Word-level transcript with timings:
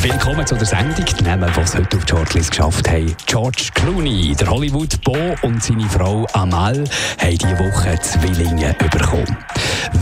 Willkommen 0.00 0.46
zu 0.46 0.54
der 0.54 0.66
Sendung. 0.66 1.04
Die 1.04 1.22
Namen, 1.22 1.50
die 1.54 1.60
es 1.60 1.74
heute 1.76 1.96
auf 1.96 2.04
die 2.04 2.10
Shortlist 2.10 2.50
geschafft 2.50 2.88
haben. 2.88 3.14
George 3.26 3.68
Clooney, 3.74 4.34
der 4.34 4.48
Hollywood-Bo 4.48 5.36
und 5.42 5.62
seine 5.62 5.88
Frau 5.88 6.26
Amal 6.32 6.84
haben 7.18 7.38
diese 7.38 7.58
Woche 7.58 7.98
Zwillinge 8.00 8.74
bekommen. 8.78 9.36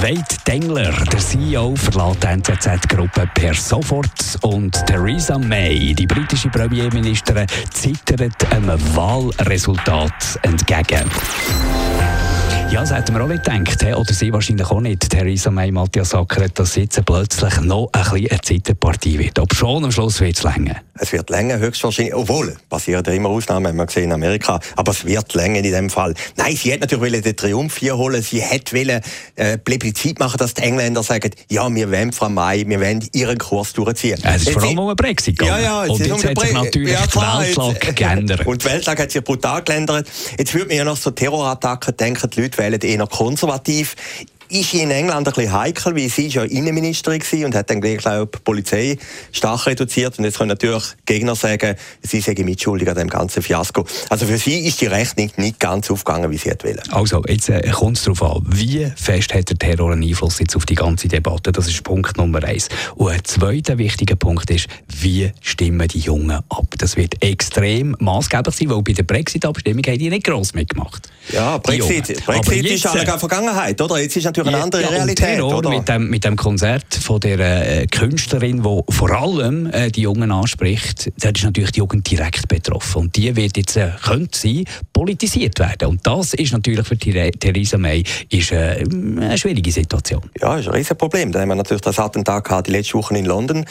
Wade 0.00 0.24
Dengler, 0.46 0.92
der 1.12 1.18
CEO, 1.18 1.74
verlässt 1.74 2.22
die 2.22 2.26
NZZ-Gruppe 2.28 3.28
per 3.34 3.54
sofort 3.54 4.38
und 4.42 4.86
Theresa 4.86 5.36
May, 5.38 5.94
die 5.94 6.06
britische 6.06 6.48
Premierministerin, 6.48 7.46
zittert 7.70 8.52
einem 8.52 8.78
Wahlresultat 8.94 10.38
entgegen. 10.42 11.10
Ja, 12.70 12.80
das 12.80 12.92
hätten 12.92 13.14
wir 13.14 13.24
auch 13.24 13.28
nicht 13.28 13.42
gedacht, 13.42 13.82
oder 13.82 14.14
sie 14.14 14.32
wahrscheinlich 14.32 14.70
auch 14.70 14.80
nicht, 14.80 15.10
Theresa 15.10 15.50
May, 15.50 15.72
Matthias 15.72 16.10
Sacker, 16.10 16.48
dass 16.48 16.76
jetzt 16.76 17.04
plötzlich 17.04 17.60
noch 17.62 17.90
ein 17.92 18.02
bisschen 18.02 18.30
eine 18.30 18.40
Zeitenpartie 18.40 19.18
wird. 19.18 19.38
Ob 19.40 19.52
schon 19.54 19.84
am 19.84 19.90
Schluss 19.90 20.20
wird 20.20 20.36
es 20.36 20.44
länger. 20.44 20.76
Es 21.02 21.12
wird 21.12 21.30
länger, 21.30 21.58
höchstwahrscheinlich, 21.58 22.14
obwohl, 22.14 22.54
passieren 22.68 23.02
ja 23.04 23.12
immer 23.12 23.30
Ausnahmen, 23.30 23.68
haben 23.68 23.76
wir 23.76 23.86
gesehen 23.86 24.04
in 24.04 24.12
Amerika, 24.12 24.60
aber 24.76 24.92
es 24.92 25.04
wird 25.04 25.34
länger 25.34 25.58
in 25.58 25.72
dem 25.72 25.90
Fall. 25.90 26.14
Nein, 26.36 26.54
sie 26.54 26.70
hätte 26.70 26.82
natürlich 26.82 27.22
den 27.22 27.34
Triumph 27.34 27.76
hier 27.78 27.96
holen, 27.96 28.22
sie 28.22 28.40
hätte 28.40 28.76
wollen, 28.76 29.00
äh, 29.36 29.58
Plebiszit 29.58 30.18
machen, 30.20 30.36
dass 30.38 30.54
die 30.54 30.62
Engländer 30.62 31.02
sagen, 31.02 31.30
ja, 31.50 31.74
wir 31.74 31.90
wollen 31.90 32.12
Frau 32.12 32.28
May, 32.28 32.68
wir 32.68 32.80
wollen 32.80 33.04
ihren 33.12 33.38
Kurs 33.38 33.72
durchziehen. 33.72 34.20
Es 34.22 34.42
ist 34.42 34.50
vor 34.52 34.62
allem 34.62 34.78
um 34.78 34.88
den 34.88 34.96
Brexit 34.96 35.38
gegangen. 35.38 35.62
Ja, 35.62 35.84
ja, 35.86 35.92
und 35.92 35.98
jetzt, 35.98 36.08
jetzt 36.08 36.24
hat 36.24 36.40
sich 36.40 36.52
natürlich 36.52 36.92
ja, 36.92 37.06
klar, 37.06 37.42
die 37.42 37.56
Weltlage 37.56 37.94
geändert. 37.94 38.46
Und 38.46 38.62
die 38.62 38.68
Weltlage 38.68 39.02
hat 39.02 39.10
sich 39.10 39.24
brutal 39.24 39.62
geändert. 39.62 40.06
Jetzt 40.38 40.54
würde 40.54 40.68
man 40.68 40.76
ja 40.76 40.84
noch 40.84 40.96
so 40.96 41.10
Terrorattacken 41.10 41.96
denken, 41.96 42.30
Leute 42.40 42.58
wählen 42.58 42.80
eher 42.80 43.06
konservativ 43.06 43.96
ist 44.50 44.74
in 44.74 44.90
England 44.90 45.28
ein 45.28 45.32
bisschen 45.32 45.52
heikel, 45.52 45.96
weil 45.96 46.08
sie 46.08 46.26
ist 46.26 46.34
ja 46.34 46.42
Innenministerin 46.42 47.20
war 47.20 47.46
und 47.46 47.54
hat 47.54 47.70
dann 47.70 47.80
gleich, 47.80 47.98
glaube 47.98 48.30
die 48.34 48.42
Polizei 48.42 48.98
stark 49.32 49.66
reduziert. 49.66 50.18
Und 50.18 50.24
jetzt 50.24 50.38
können 50.38 50.48
natürlich 50.48 50.84
Gegner 51.06 51.34
sagen, 51.34 51.76
sie 52.02 52.20
sei 52.20 52.34
mitschuldig 52.38 52.88
an 52.88 52.96
dem 52.96 53.08
ganzen 53.08 53.42
Fiasko. 53.42 53.84
Also 54.08 54.26
für 54.26 54.38
sie 54.38 54.66
ist 54.66 54.80
die 54.80 54.86
Rechnung 54.86 55.30
nicht 55.36 55.60
ganz 55.60 55.90
aufgegangen, 55.90 56.30
wie 56.30 56.36
sie 56.36 56.50
hätte 56.50 56.66
wollen. 56.66 56.80
Also, 56.90 57.22
jetzt 57.28 57.48
äh, 57.48 57.68
kommt 57.70 57.98
es 57.98 58.04
darauf 58.04 58.22
an, 58.22 58.42
wie 58.46 58.90
fest 58.96 59.34
hat 59.34 59.48
der 59.48 59.58
Terror 59.58 59.92
einen 59.92 60.02
Einfluss 60.02 60.38
jetzt 60.38 60.56
auf 60.56 60.66
die 60.66 60.74
ganze 60.74 61.08
Debatte? 61.08 61.52
Das 61.52 61.68
ist 61.68 61.82
Punkt 61.84 62.16
Nummer 62.16 62.42
eins. 62.44 62.68
Und 62.96 63.10
ein 63.10 63.24
zweiter 63.24 63.78
wichtiger 63.78 64.16
Punkt 64.16 64.50
ist, 64.50 64.66
wie 64.88 65.30
stimmen 65.40 65.86
die 65.88 66.00
Jungen 66.00 66.30
ab? 66.48 66.66
Das 66.78 66.96
wird 66.96 67.22
extrem 67.22 67.96
maßgeblich 67.98 68.54
sein, 68.54 68.70
weil 68.70 68.82
bei 68.82 68.92
der 68.92 69.02
Brexit-Abstimmung 69.02 69.82
haben 69.86 69.98
die 69.98 70.10
nicht 70.10 70.24
gross 70.24 70.54
mitgemacht. 70.54 71.08
Ja, 71.32 71.58
Brexit, 71.58 72.24
Brexit 72.24 72.66
ist 72.66 72.86
eine 72.86 73.02
äh, 73.02 73.18
Vergangenheit, 73.18 73.80
oder? 73.80 73.98
Jetzt 73.98 74.16
ist 74.16 74.24
natürlich 74.24 74.39
eine 74.46 74.62
andere 74.62 74.82
ja, 74.82 74.88
Realität. 74.88 75.36
Terror 75.36 75.58
oder? 75.58 75.70
Mit, 75.70 75.88
dem, 75.88 76.10
mit 76.10 76.24
dem 76.24 76.36
Konzert 76.36 76.94
von 76.94 77.20
der 77.20 77.80
äh, 77.82 77.86
Künstlerin, 77.86 78.62
die 78.62 78.92
vor 78.92 79.10
allem 79.10 79.66
äh, 79.66 79.90
die 79.90 80.02
Jungen 80.02 80.32
anspricht, 80.32 81.10
da 81.18 81.30
ist 81.30 81.44
natürlich 81.44 81.72
die 81.72 81.78
Jugend 81.78 82.10
direkt 82.10 82.48
betroffen. 82.48 83.02
Und 83.02 83.16
die 83.16 83.34
wird 83.36 83.56
jetzt, 83.56 83.76
äh, 83.76 83.90
könnte 84.02 84.38
sie, 84.38 84.64
politisiert 84.92 85.58
werden. 85.58 85.88
Und 85.88 86.06
das 86.06 86.34
ist 86.34 86.52
natürlich 86.52 86.86
für 86.86 86.96
Theresa 86.98 87.78
May 87.78 88.04
ist, 88.28 88.52
äh, 88.52 88.84
eine 88.84 89.38
schwierige 89.38 89.72
Situation. 89.72 90.22
Ja, 90.40 90.56
ist 90.56 90.68
ein 90.68 90.74
riesen 90.74 90.96
Problem. 90.96 91.32
Dann 91.32 91.42
haben 91.42 91.48
wir 91.48 91.54
natürlich 91.54 91.82
das 91.82 91.98
Attentat 91.98 92.44
gehabt, 92.44 92.66
die 92.66 92.72
letzte 92.72 92.94
Woche 92.94 93.16
in 93.16 93.24
London. 93.24 93.64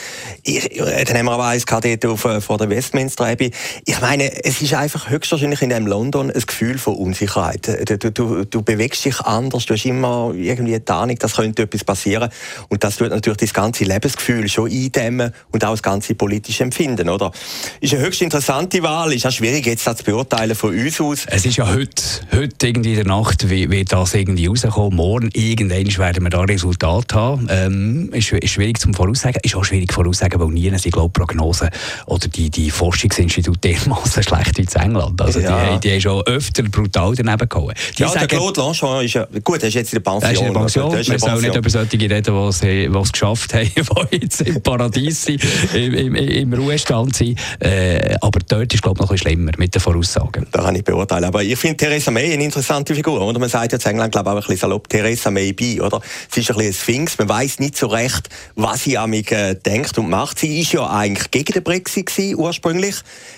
Ich, 0.44 0.80
äh, 0.80 1.03
dann 1.06 1.17
haben 1.17 1.25
wir 1.25 1.34
aber 1.34 1.47
eins 1.47 1.66
gehabt 1.66 2.06
auf, 2.06 2.25
äh, 2.25 2.42
vor 2.42 2.58
der 2.58 2.70
Westminster 2.70 3.25
Abbey. 3.25 3.52
Ich 3.86 4.02
meine, 4.02 4.44
es 4.44 4.62
ist 4.62 4.74
einfach 4.74 5.09
höchstwahrscheinlich 5.09 5.62
in 5.62 5.69
dem 5.69 5.88
London 5.88 6.31
ein 6.31 6.41
Gefühl 6.41 6.78
von 6.78 6.96
Unsicherheit. 6.96 7.68
Du, 7.88 8.12
du, 8.12 8.46
du 8.46 8.62
bewegst 8.62 9.06
dich 9.06 9.19
anders, 9.22 9.66
du 9.66 9.74
hast 9.74 9.85
immer 9.85 10.34
irgendwie 10.59 10.80
die 10.80 10.92
Ahnung, 10.92 11.18
dass 11.18 11.40
könnte 11.40 11.64
etwas 11.64 11.84
passieren. 11.84 12.30
Und 12.70 12.84
das 12.84 12.97
tut 12.97 13.09
natürlich 13.09 13.38
das 13.38 13.53
ganze 13.53 13.86
Lebensgefühl 13.86 14.47
schon 14.50 14.70
eindämmen 14.70 15.31
und 15.52 15.64
auch 15.64 15.72
das 15.72 15.84
ganze 15.84 16.16
politische 16.16 16.64
Empfinden, 16.64 17.09
oder? 17.09 17.31
Ist 17.80 17.94
eine 17.94 18.03
höchst 18.03 18.22
interessante 18.22 18.84
Wahl, 18.84 19.14
ist 19.14 19.25
auch 19.25 19.31
schwierig 19.31 19.66
jetzt 19.66 19.88
das 19.88 19.97
zu 19.97 20.03
beurteilen 20.03 20.56
von 20.56 20.78
uns 20.78 21.00
aus. 21.00 21.25
Es 21.28 21.46
ist 21.46 21.58
ja 21.58 21.68
heute, 21.68 22.03
heute 22.34 22.68
irgendwie 22.68 22.92
in 22.92 22.96
der 22.97 23.08
Nacht, 23.08 23.50
wie, 23.50 23.86
das 23.86 24.14
irgendwie 24.14 24.47
rauskommt. 24.47 24.96
Morgen 24.96 25.30
irgendwann 25.34 25.97
werden 25.97 26.24
wir 26.24 26.30
da 26.30 26.42
Resultat 26.42 27.14
haben. 27.14 27.47
Ähm, 27.50 28.09
ist, 28.14 28.31
ist 28.31 28.52
schwierig 28.52 28.80
zum 28.80 28.94
Voraussagen. 28.94 29.40
Ist 29.44 29.56
auch 29.56 29.64
schwierig 29.64 29.94
voraussagen, 29.94 30.40
weil 30.40 30.50
nie 30.50 30.70
sind, 30.78 30.91
glaube 30.91 31.09
Prognosen 31.09 31.70
oder 32.06 32.28
die, 32.28 32.50
die 32.50 32.70
Forschungsinstitute 32.70 33.59
dermaßen 33.59 34.24
schlecht 34.30 34.58
wie 34.58 34.64
in 34.64 34.81
England. 34.81 35.22
Also 35.22 35.40
ja. 35.40 35.78
die, 35.78 35.80
die 35.80 35.94
haben 35.94 36.02
schon 36.02 36.22
öfter 36.24 36.64
brutal 36.64 37.16
daneben 37.16 37.47
gehauen. 37.47 37.74
Die 37.97 38.02
ja, 38.02 38.09
sagen, 38.09 38.28
der 38.28 38.38
Claude 38.38 38.59
Lanchon 38.59 39.06
ist 39.06 39.14
ja, 39.14 39.28
gut, 39.44 39.62
er 39.62 39.70
ist 39.70 39.76
jetzt 39.76 39.94
in 39.94 40.03
der 40.03 40.12
Pension. 40.12 40.48
In 40.49 40.53
der 40.53 40.59
Pension. 40.61 40.91
Wir 40.93 41.19
sollen 41.19 41.41
nicht 41.41 41.55
über 41.55 41.69
solche 41.69 41.99
reden, 41.99 42.23
die 42.23 42.99
es 42.99 43.11
geschafft 43.11 43.53
haben, 43.53 43.71
die 44.11 44.17
jetzt 44.17 44.41
im 44.41 44.61
Paradies 44.61 45.23
sind, 45.23 45.41
im, 45.73 45.93
im, 45.93 46.15
im 46.15 46.53
Ruhestand 46.53 47.15
sind. 47.15 47.39
Äh, 47.59 48.15
aber 48.21 48.39
dort 48.47 48.73
ist 48.73 48.75
es, 48.75 48.81
glaube 48.81 48.97
ich, 48.97 49.01
noch 49.01 49.09
ein 49.09 49.13
bisschen 49.15 49.31
schlimmer 49.31 49.51
mit 49.57 49.73
den 49.73 49.81
Voraussagen. 49.81 50.47
Da 50.51 50.63
kann 50.63 50.75
ich 50.75 50.83
beurteilen. 50.83 51.25
Aber 51.25 51.43
ich 51.43 51.57
finde 51.57 51.77
Theresa 51.77 52.11
May 52.11 52.33
eine 52.33 52.43
interessante 52.43 52.93
Figur. 52.95 53.21
Oder? 53.21 53.39
Man 53.39 53.49
sagt 53.49 53.71
jetzt 53.71 53.85
in 53.85 53.91
England, 53.91 54.11
glaube 54.11 54.29
ich, 54.29 54.31
auch 54.31 54.37
ein 54.37 54.41
bisschen 54.41 54.57
salopp, 54.57 54.89
Theresa 54.89 55.31
May 55.31 55.53
bei, 55.53 55.81
oder? 55.81 56.01
Sie 56.29 56.41
ist 56.41 56.51
ein 56.51 56.57
bisschen 56.57 56.71
ein 56.71 56.73
Sphinx. 56.73 57.17
Man 57.17 57.29
weiß 57.29 57.59
nicht 57.59 57.77
so 57.77 57.87
recht, 57.87 58.29
was 58.55 58.83
sie 58.83 58.97
an 58.97 59.09
mich 59.09 59.31
äh, 59.31 59.55
denkt 59.55 59.97
und 59.97 60.09
macht. 60.09 60.39
Sie 60.39 60.59
ist 60.61 60.73
ja 60.73 60.89
eigentlich 60.89 61.31
gegen 61.31 61.53
den 61.53 61.63
Brexit 61.63 62.07
gewesen, 62.07 62.35
ursprünglich, 62.35 62.95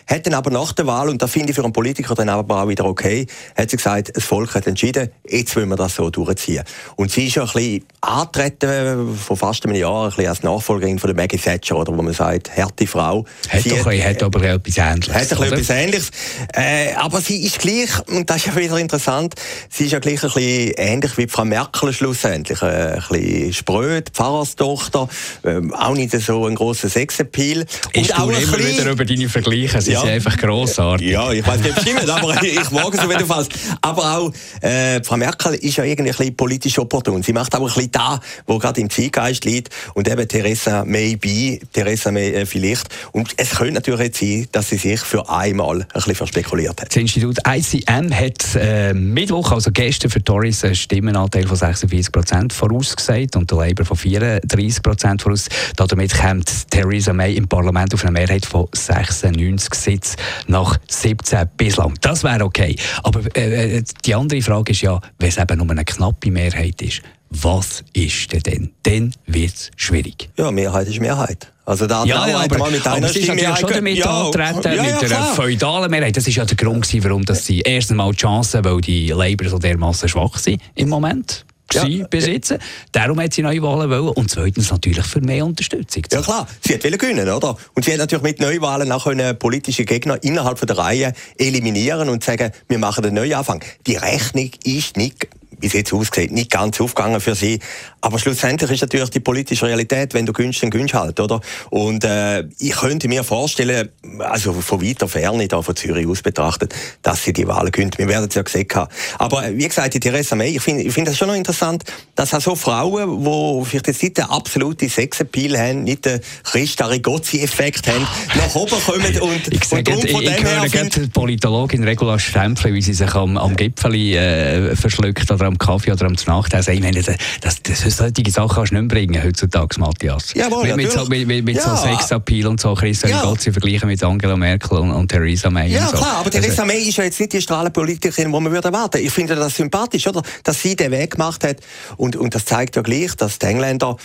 hat 0.07 0.25
dann 0.25 0.33
aber 0.33 0.51
nach 0.51 0.73
der 0.73 0.88
Wahl, 0.88 1.09
und 1.09 1.22
da 1.22 1.28
finde 1.28 1.49
ich 1.49 1.55
für 1.55 1.63
einen 1.63 1.73
Politiker 1.73 2.16
dann 2.16 2.29
aber 2.29 2.63
auch 2.63 2.67
wieder 2.67 2.85
okay, 2.85 3.28
hat 3.57 3.69
sie 3.69 3.78
gesagt, 3.78 4.16
das 4.16 4.23
Volk 4.23 4.55
hat 4.55 4.67
entschieden, 4.67 5.09
jetzt 5.28 5.55
wollen 5.55 5.69
wir 5.69 5.75
das 5.75 5.95
so 5.95 6.09
durchziehen. 6.09 6.63
Und 6.95 7.00
sie 7.09 7.28
ist 7.28 7.35
ja 7.35 7.44
ein 7.44 7.50
bisschen 7.53 7.85
antreten 8.01 9.16
vor 9.16 9.38
fast 9.38 9.66
einem 9.66 9.75
Jahr, 9.75 10.03
ein 10.03 10.09
bisschen 10.09 10.28
als 10.28 10.44
Nachfolgerin 10.44 11.00
von 11.00 11.07
der 11.07 11.16
Maggie 11.16 11.38
Thatcher, 11.38 11.78
oder 11.78 11.95
wo 11.95 12.01
man 12.01 12.13
sagt, 12.13 12.56
harte 12.57 12.85
Frau. 12.85 13.25
Hat, 13.50 13.62
sie 13.62 13.69
doch, 13.69 13.85
hat, 13.85 14.03
hat 14.03 14.23
aber 14.23 14.44
etwas 14.44 14.78
Ähnliches. 14.78 15.13
Hat 15.13 15.40
ein 15.40 15.53
etwas 15.53 15.69
Ähnliches. 15.69 16.11
Äh, 16.53 16.94
aber 16.95 17.22
sie 17.22 17.45
ist 17.45 17.59
gleich, 17.59 17.90
und 18.07 18.29
das 18.29 18.38
ist 18.38 18.47
ja 18.47 18.56
wieder 18.56 18.78
interessant, 18.78 19.35
sie 19.69 19.85
ist 19.85 19.91
ja 19.91 20.00
gleich 20.00 20.22
ein 20.23 20.31
bisschen 20.31 20.73
ähnlich 20.75 21.17
wie 21.17 21.28
Frau 21.28 21.45
Merkel 21.45 21.94
schlussendlich. 21.94 22.61
Äh, 22.61 22.66
ein 22.66 23.03
bisschen 23.09 23.53
spröd, 23.53 24.09
Pfarrerstochter, 24.09 25.07
äh, 25.44 25.61
auch 25.73 25.95
nicht 25.95 26.11
so 26.19 26.45
ein 26.45 26.56
grosser 26.56 26.90
Sexappeal. 26.90 27.66
Und 27.95 28.19
auch 28.19 28.28
immer 28.28 28.38
bisschen, 28.38 28.78
wieder 28.78 28.91
über 28.91 29.06
deine 29.06 29.29
Vergleiche, 29.29 29.81
sie 29.81 29.94
ja, 29.94 30.01
sind 30.01 30.09
einfach 30.09 30.38
grossartig. 30.38 31.09
Ja, 31.09 31.31
ich 31.31 31.45
weiß 31.45 31.61
nicht, 31.61 31.81
stimmt, 31.81 32.09
aber 32.09 32.41
ich 32.44 32.72
mag 32.72 32.94
es 32.94 33.00
auf 33.00 33.09
jeden 33.09 33.25
Fall. 33.25 33.45
Aber 33.81 34.17
auch 34.17 34.34
äh, 34.61 35.03
Frau 35.03 35.17
Merkel 35.17 35.56
ist 35.56 35.78
ja 35.78 35.84
irgendwie 35.84 36.11
ein 36.11 36.17
bisschen 36.17 36.35
politisch 36.35 36.79
opportun. 36.91 37.24
Sie 37.24 37.34
macht 37.34 37.56
aber 37.56 37.66
ein 37.66 37.74
bisschen 37.74 37.91
da, 37.91 38.19
wo 38.46 38.57
gerade 38.57 38.81
im 38.81 38.90
Zeitgeist 38.90 39.46
liegt. 39.46 39.69
Und 39.94 40.07
eben 40.09 40.28
Theresa 40.28 40.84
May 40.85 41.16
bei, 41.16 41.59
Theresa 41.72 42.12
May 42.12 42.31
äh, 42.31 42.46
vielleicht. 42.46 42.88
Und 43.12 43.34
es 43.38 43.52
könnte 43.52 43.74
natürlich 43.74 44.02
jetzt 44.02 44.19
sein, 44.19 44.47
dass 44.52 44.69
sie 44.69 44.78
sich 44.78 45.00
für 45.00 45.28
einmal 45.29 45.81
ein 45.81 45.88
bisschen 45.94 46.16
verspekuliert 46.16 46.81
hat. 46.81 46.90
Das 46.90 46.97
Institut 46.97 47.38
ICM 47.47 48.13
hat 48.13 48.56
äh, 48.56 48.94
Mittwoch, 48.94 49.52
also 49.52 49.72
gestern, 49.72 50.12
für 50.12 50.24
Tories 50.24 50.63
einen 50.63 50.75
Stimmenanteil 50.75 51.47
von 51.47 51.56
46 51.56 52.12
Prozent 52.12 52.53
vorausgesagt 52.53 53.35
und 53.35 53.50
der 53.50 53.58
Labour 53.59 53.85
von 53.85 53.97
34 53.97 54.84
Prozent 54.84 55.22
voraus. 55.22 55.47
Damit 55.75 56.13
kommt 56.13 56.69
Theresa 56.69 57.13
May 57.13 57.35
im 57.35 57.47
Parlament 57.47 57.94
auf 57.94 58.03
eine 58.03 58.12
Mehrheit 58.12 58.46
von 58.46 58.68
96 58.73 59.73
Sitzen 59.73 60.18
nach 60.47 60.78
17 60.88 61.50
bislang. 61.56 61.94
Das 62.02 62.23
wäre 62.23 62.44
okay. 62.44 62.75
Aber 63.03 63.22
äh, 63.35 63.78
äh, 63.78 63.84
die 64.06 64.16
andere 64.16 64.41
Frage 64.41 64.72
ist 64.72 64.81
ja, 64.81 65.00
wenn 65.19 65.29
es 65.29 65.38
eben 65.38 65.58
nur 65.58 65.69
eine 65.69 65.85
knappe 65.85 66.31
Mehrheit 66.31 66.71
ist, 66.80 67.02
was 67.32 67.84
ist 67.94 68.32
denn 68.34 68.42
dann? 68.44 68.72
Dann 68.84 69.16
wird 69.26 69.53
es 69.53 69.72
schwierig. 69.76 70.29
Ja, 70.38 70.52
Mehrheit 70.52 70.88
ist 70.88 71.00
Mehrheit. 71.00 71.52
Also 71.66 71.88
da 71.88 72.03
ja, 72.03 72.28
ja, 72.28 72.38
aber, 72.38 72.70
mit 72.70 72.85
aber 72.85 73.08
sie 73.08 73.20
ist 73.20 73.28
natürlich 73.29 73.58
schon 73.58 73.70
damit 73.70 73.97
ja, 73.97 74.26
antreten, 74.26 74.62
ja, 74.64 74.73
ja, 74.73 75.02
mit 75.02 75.03
einer 75.06 75.26
feudalen 75.28 75.90
Mehrheit. 75.90 76.18
Das 76.18 76.28
ist 76.28 76.35
ja 76.35 76.44
der 76.44 76.58
Grund, 76.58 76.88
warum 77.03 77.23
dass 77.23 77.46
sie 77.46 77.62
erstens 77.62 77.96
mal 77.96 78.12
die 78.12 78.18
Chancen, 78.18 78.66
weil 78.66 78.82
die 78.82 79.08
Labour 79.09 79.50
so 79.50 79.58
dermaßen 79.58 80.09
schwach 80.09 80.38
sind 80.38 80.62
im 80.76 80.90
Moment 80.90 81.46
ja. 81.73 82.08
besitzen. 82.09 82.58
Darum 82.91 83.20
hat 83.22 83.34
sie 83.34 83.41
Neuwahlen 83.41 83.90
wollen. 83.90 84.09
Und 84.09 84.29
zweitens 84.29 84.72
natürlich 84.72 85.06
für 85.06 85.22
mehr 85.22 85.46
Unterstützung. 85.46 86.03
Ja 86.12 86.22
klar, 86.22 86.47
sie 86.62 86.74
hat 86.74 86.82
gewinnen, 86.82 87.29
oder? 87.29 87.56
Und 87.74 87.85
sie 87.85 87.91
hat 87.91 88.00
natürlich 88.00 88.24
mit 88.24 88.40
Neuwahlen 88.40 88.91
auch 88.91 89.03
können 89.06 89.38
politische 89.38 89.85
Gegner 89.85 90.22
innerhalb 90.24 90.59
der 90.66 90.78
Reihe 90.78 91.14
eliminieren 91.38 92.09
und 92.09 92.24
sagen, 92.24 92.52
wir 92.67 92.79
machen 92.79 93.06
einen 93.06 93.16
Neuanfang. 93.16 93.64
Die 93.88 93.96
Rechnung 93.96 94.52
ist 94.64 94.97
nicht 94.97 95.28
bis 95.61 95.73
jetzt 95.73 95.93
aussieht, 95.93 96.31
nicht 96.31 96.49
ganz 96.49 96.81
aufgegangen 96.81 97.22
für 97.22 97.35
sie. 97.35 97.59
Aber 98.02 98.17
schlussendlich 98.17 98.72
ist 98.72 98.81
natürlich 98.81 99.11
die 99.11 99.19
politische 99.19 99.67
Realität, 99.67 100.13
wenn 100.16 100.25
du 100.25 100.34
günstig 100.34 100.61
dann 100.61 100.72
günstig 100.72 100.99
halt, 100.99 101.19
oder? 101.19 101.41
Und 101.69 102.03
äh, 102.03 102.46
ich 102.59 102.72
könnte 102.72 103.08
mir 103.08 103.23
vorstellen, 103.23 103.90
also 104.19 104.53
von 104.53 104.81
weiter 104.81 105.08
Ferne, 105.08 105.47
da 105.47 105.61
von 105.61 105.75
Zürich 105.75 106.08
aus 106.08 106.22
betrachtet, 106.22 106.73
dass 107.02 107.23
sie 107.23 107.34
die 107.34 107.47
Wahlen 107.47 107.72
könnte. 107.72 107.97
Wir 107.97 108.08
werden 108.08 108.28
es 108.29 108.35
ja 108.35 108.41
gesehen 108.41 108.67
haben. 108.73 108.91
Aber 109.17 109.46
äh, 109.46 109.58
wie 109.58 109.67
gesagt, 109.67 109.93
die 109.93 109.99
Theresa 109.99 110.35
May, 110.35 110.55
ich 110.55 110.61
finde 110.61 110.84
ich 110.84 110.93
find 110.93 111.08
das 111.08 111.17
schon 111.17 111.28
noch 111.28 111.35
interessant, 111.35 111.84
dass 112.16 112.34
auch 112.34 112.41
so 112.41 112.55
Frauen, 112.55 113.23
die 113.23 113.66
vielleicht 113.66 113.87
jetzt 113.87 114.03
nicht 114.03 114.17
den 114.17 114.25
absoluten 114.25 114.90
Sexappeal 114.90 115.57
haben, 115.57 115.84
nicht 115.84 116.05
den 116.05 116.22
Christa 116.43 116.85
Rigozzi-Effekt 116.85 117.87
haben, 117.87 118.07
nach 118.35 118.55
oben 118.55 118.81
kommen 118.85 119.19
und, 119.19 119.47
ich 119.47 119.72
und 119.72 119.87
darum 119.87 120.02
von 120.02 120.23
ich, 120.23 120.35
dem 120.35 120.46
her... 120.46 120.64
Ich 120.66 120.73
höre 120.73 121.07
Politologin 121.07 121.84
Regula 121.84 122.17
Stempfli, 122.19 122.73
wie 122.73 122.81
sie 122.81 122.93
sich 122.93 123.14
am, 123.14 123.37
am 123.37 123.55
Gipfel 123.55 123.96
äh, 123.96 124.75
verschluckt 124.75 125.29
oder 125.31 125.51
am 125.52 125.58
Kaffee 125.58 125.92
oder 125.92 126.06
am 126.06 126.16
Nachtessen. 126.26 126.74
Ich 126.74 126.82
meine, 126.82 127.02
das, 127.02 127.62
das, 127.64 127.98
solche 127.98 128.32
Sachen 128.32 128.56
kannst 128.56 128.72
du 128.72 128.76
nicht 128.76 128.94
mehr 128.94 129.02
bringen 129.02 129.24
heutzutage, 129.24 129.80
Matthias. 129.80 130.34
Jawohl, 130.34 130.68
mit, 130.68 130.78
mit, 130.78 130.92
so, 130.92 131.06
mit, 131.06 131.28
mit 131.28 131.56
ja. 131.56 131.62
so 131.62 131.76
Sexappeal 131.76 132.48
und 132.48 132.59
so, 132.59 132.74
Christa 132.74 133.08
ja. 133.08 133.22
Rigozzi 133.22 133.52
vergleichen 133.52 133.88
mit 133.88 134.03
Angela 134.03 134.36
Merkel 134.36 134.78
und, 134.78 134.92
und 134.92 135.08
Theresa 135.09 135.50
May. 135.50 135.72
Ja, 135.72 135.88
so. 135.88 135.98
klar, 135.98 136.18
aber 136.20 136.32
Theresa 136.32 136.64
also, 136.64 136.66
May 136.66 136.82
ist 136.82 136.98
ja 136.98 137.03
jetzt 137.03 137.20
nicht 137.20 137.34
die 137.34 137.42
Strahlenpolitikerin, 137.42 138.32
die 138.32 138.40
man 138.40 138.52
würde 138.52 138.68
erwarten. 138.68 138.98
Ich 139.03 139.12
finde 139.12 139.36
das 139.36 139.56
sympathisch, 139.56 140.08
oder? 140.08 140.22
Dass 140.44 140.62
sie 140.62 140.76
den 140.76 140.92
Weg 140.92 141.12
gemacht 141.12 141.44
hat. 141.44 141.58
Und, 141.98 142.16
und 142.16 142.34
das 142.34 142.46
zeigt 142.46 142.76
ja 142.76 142.82
gleich, 142.82 143.16
dass 143.16 143.40
die 143.40 143.46
Engländer 143.46 143.98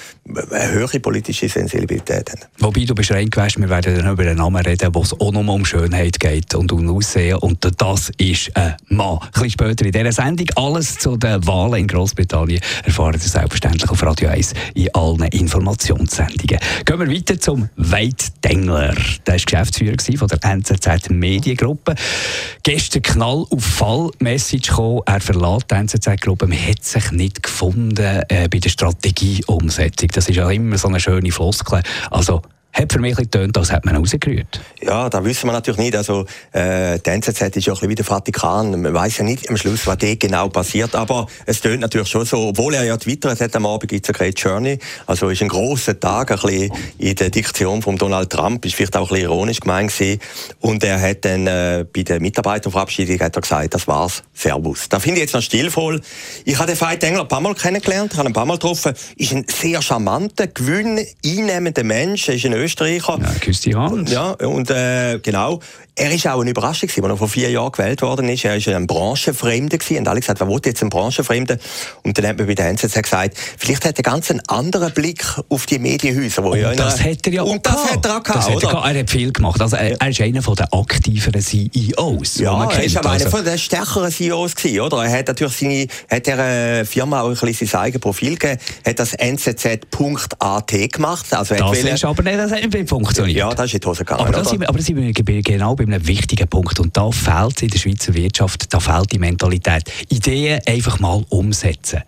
eine 0.51 0.73
höhere 0.73 1.01
politische 1.01 1.49
Sensibilität 1.49 2.31
haben. 2.31 2.41
Wobei 2.59 2.85
du 2.85 2.95
bist 2.95 3.11
reingewäscht, 3.11 3.59
wir 3.59 3.69
werden 3.69 3.97
dann 3.97 4.13
über 4.13 4.23
einen 4.23 4.37
Namen 4.37 4.65
reden, 4.65 4.95
wo 4.95 5.03
es 5.03 5.13
auch 5.19 5.33
noch 5.33 5.47
um 5.47 5.65
Schönheit 5.65 6.19
geht 6.19 6.55
und 6.55 6.73
um 6.73 6.89
Aussehen. 6.89 7.39
Und 7.39 7.67
das 7.81 8.11
ist 8.19 8.57
ein 8.57 8.77
Mann. 8.89 9.19
Ein 9.21 9.31
bisschen 9.33 9.51
später 9.51 9.85
in 9.85 9.93
dieser 9.93 10.13
Sendung. 10.13 10.47
Alles 10.57 10.99
zu 10.99 11.17
den 11.17 11.36
Wahlen 11.45 11.81
in 11.81 11.87
Großbritannien 11.89 12.61
erfahren 12.85 13.19
Sie 13.19 13.29
selbstverständlich 13.29 13.91
auf 13.91 14.03
Radio 14.03 14.29
1 14.29 14.55
in 14.75 14.95
allen 14.95 15.23
Informationssendungen. 15.25 16.59
Gehen 16.85 17.01
wir 17.01 17.11
weiter 17.11 17.41
zum 17.41 17.69
Veit 17.77 18.45
Dengler. 18.45 18.95
Der 19.27 19.35
war 19.35 19.41
Geschäftsführer 19.41 19.97
von 20.19 20.29
der 20.29 20.45
NZZ 20.45 21.11
Mediengruppe. 21.11 21.95
Gestern 22.63 23.03
Knall 23.03 23.45
auf 23.51 23.65
Fall 23.65 24.11
Message 24.21 24.69
gekommen. 24.69 25.03
Er 25.07 25.21
verlässt 25.21 25.71
die 25.71 25.75
NZZ-Gruppe. 25.75 26.47
Man 26.47 26.59
hat 26.59 26.85
sich 26.85 27.11
nicht 27.13 27.43
gefunden 27.43 27.97
äh, 27.97 28.49
bei 28.51 28.59
der 28.59 28.71
Strategieumsetzung. 28.71 30.09
Das 30.15 30.29
ist 30.29 30.37
ja 30.37 30.49
immer 30.51 30.79
so 30.79 30.89
eine 30.89 31.01
schöne 31.01 31.31
Floskel. 31.31 31.83
Also 32.11 32.43
hat 32.77 32.93
für 32.93 33.01
mich 33.01 33.17
getönt, 33.17 33.57
als 33.57 33.73
hätte 33.73 33.87
man 33.87 33.97
rausgerührt. 33.97 34.61
Ja, 34.83 35.09
da 35.09 35.25
wissen 35.25 35.49
wir 35.49 35.53
natürlich 35.53 35.81
nicht. 35.81 35.97
Also, 35.97 36.27
äh, 36.53 36.99
die 36.99 37.11
NZZ 37.11 37.29
ist 37.29 37.41
ja 37.41 37.73
ein 37.73 37.75
bisschen 37.75 37.89
wie 37.89 37.95
der 37.95 38.05
Vatikan. 38.05 38.83
Man 38.83 38.93
weiß 38.93 39.19
ja 39.19 39.25
nicht 39.25 39.49
am 39.49 39.57
Schluss, 39.57 39.87
was 39.87 39.97
dort 39.99 40.21
genau 40.21 40.49
passiert. 40.49 40.95
Aber 40.95 41.27
es 41.47 41.61
tönt 41.61 41.81
natürlich 41.81 42.09
schon 42.09 42.27
so, 42.27 42.49
obwohl 42.49 42.75
er 42.75 42.85
ja 42.85 42.97
twittert 42.97 43.41
hat 43.41 43.57
am 43.57 43.67
Abend, 43.67 43.91
gibt 43.91 44.09
es 44.09 44.21
eine 44.21 44.31
Journey. 44.31 44.79
Also, 45.07 45.31
ist 45.31 45.43
ein 45.43 45.49
grosser 45.49 45.99
Tag, 45.99 46.31
ein 46.31 46.39
bisschen 46.39 46.73
in 46.99 47.15
der 47.15 47.31
Diktion 47.31 47.81
von 47.81 47.97
Donald 47.97 48.31
Trump. 48.31 48.65
Ist 48.65 48.75
vielleicht 48.75 48.97
auch 48.97 49.11
ein 49.11 49.15
bisschen 49.15 49.31
ironisch 49.31 49.61
gemeint 49.61 49.93
gewesen. 49.93 50.21
Und 50.61 50.85
er 50.85 51.01
hat 51.01 51.25
dann, 51.25 51.47
äh, 51.47 51.87
bei 51.91 52.03
der 52.03 52.21
Mitarbeiterverabschiedung 52.21 53.19
hat 53.21 53.37
er 53.37 53.43
gesagt, 53.43 53.75
das 53.75 53.89
war's. 53.89 54.23
Servus. 54.35 54.89
Da 54.89 55.01
finde 55.01 55.21
ich 55.21 55.23
jetzt 55.23 55.35
noch 55.35 55.43
stilvoll. 55.43 56.01
Ich 56.45 56.59
habe 56.59 56.67
den 56.67 56.81
Veit 56.81 57.03
Engler 57.03 57.23
ein 57.23 57.29
paar 57.29 57.41
Mal 57.41 57.55
kennengelernt, 57.55 58.13
habe 58.13 58.25
ihn 58.25 58.27
ein 58.29 58.33
paar 58.35 58.45
Mal 58.45 58.55
getroffen. 58.55 58.93
Ist 59.17 59.33
ein 59.33 59.47
sehr 59.49 59.81
charmanter, 59.81 60.47
gewinn, 60.47 61.01
einnehmender 61.25 61.85
Mensch. 61.85 62.29
Er 62.29 62.35
ist 62.35 62.45
ein 62.45 62.66
Österreicher. 62.67 63.19
Ja, 63.21 63.33
küsst 63.41 63.65
die 63.65 63.75
Hand. 63.75 64.11
Ja, 64.11 64.33
und 64.33 64.71
äh, 64.71 65.19
genau. 65.21 65.61
Er 65.99 66.13
ist 66.13 66.27
auch 66.27 66.41
eine 66.41 66.51
Überraschung, 66.51 66.91
als 66.91 66.99
er 66.99 67.17
vor 67.17 67.29
vier 67.29 67.49
Jahren 67.49 67.73
gewählt 67.73 68.03
worden 68.03 68.29
ist. 68.29 68.45
Er 68.45 68.57
ist 68.57 68.69
ein 68.69 68.87
Branchenfremder 68.87 69.79
gewesen. 69.79 70.01
Und 70.01 70.09
alle 70.09 70.21
gesagt, 70.21 70.41
wer 70.41 70.49
will 70.49 70.61
jetzt 70.63 70.83
ein 70.83 70.91
Branchenfremder? 70.91 71.57
Und 72.03 72.19
dann 72.19 72.27
hat 72.27 72.37
man 72.37 72.47
bei 72.47 72.55
der 72.55 72.69
NZZ 72.69 73.03
gesagt, 73.03 73.39
vielleicht 73.57 73.87
hat 73.87 73.97
er 73.97 74.03
ganz 74.03 74.31
einen 74.31 74.43
anderen 74.47 74.93
Blick 74.93 75.25
auf 75.49 75.65
die 75.65 75.79
Medienhäuser. 75.79 76.45
Wo 76.45 76.51
und 76.51 76.59
ja 76.59 76.75
das 76.75 77.03
hat 77.03 77.27
er 77.27 77.33
ja 77.33 77.43
Und 77.43 77.65
das 77.65 77.77
gehabt. 77.77 77.93
hat 77.93 78.05
er 78.05 78.17
auch 78.19 78.23
gehabt, 78.23 78.51
hat 78.51 78.63
er, 78.63 78.93
er, 78.93 79.01
hat 79.01 79.11
viel 79.11 79.33
gemacht. 79.33 79.61
Also, 79.63 79.77
er, 79.77 79.99
er 79.99 80.09
ist 80.09 80.21
einer 80.21 80.43
der 80.43 80.75
aktiveren 80.75 81.41
CEOs. 81.41 82.39
Ja, 82.41 82.71
er 82.71 82.85
ist 82.85 82.97
aber 82.99 83.11
also. 83.11 83.35
einer 83.35 83.45
der 83.45 83.57
stärkeren 83.57 84.11
CEOs 84.11 84.55
gewesen, 84.55 84.81
oder? 84.81 85.03
Er 85.03 85.19
hat 85.19 85.29
natürlich 85.29 85.57
seine, 85.57 85.87
hat 86.11 86.29
er 86.29 86.85
Firma 86.85 87.23
auch 87.23 87.29
ein 87.29 87.35
bisschen 87.37 87.69
sein 87.69 87.81
eigenes 87.81 88.01
Profil 88.03 88.37
gegeben, 88.37 88.61
hat 88.85 88.99
das 88.99 89.15
nzz.at 89.17 90.93
gemacht. 90.93 91.33
Also 91.33 91.55
das 91.55 91.79
ist 91.79 92.05
aber 92.05 92.23
nicht, 92.23 92.39
das 92.39 92.53
hat 92.63 92.89
funktioniert. 92.89 93.39
Ja, 93.39 93.55
das 93.55 93.67
ist 93.67 93.75
in 93.75 93.81
die 93.81 93.87
Hose 93.87 94.05
gegangen. 94.05 94.21
Aber 94.23 94.33
da 94.33 94.45
sind, 94.45 94.69
aber 94.69 94.81
sind 94.81 94.97
wir 94.97 95.43
genau 95.43 95.75
bei 95.75 95.85
einem 95.85 96.07
wichtigen 96.07 96.49
Punkt. 96.49 96.79
Und 96.81 96.97
da 96.97 97.11
fehlt 97.11 97.57
es 97.57 97.63
in 97.63 97.69
der 97.69 97.79
Schweizer 97.79 98.15
Wirtschaft, 98.15 98.73
da 98.73 98.81
fehlt 98.81 99.13
die 99.13 99.19
Mentalität. 99.19 99.91
Ideen 100.09 100.61
einfach 100.67 100.99
mal 100.99 101.25
umsetzen. 101.29 102.03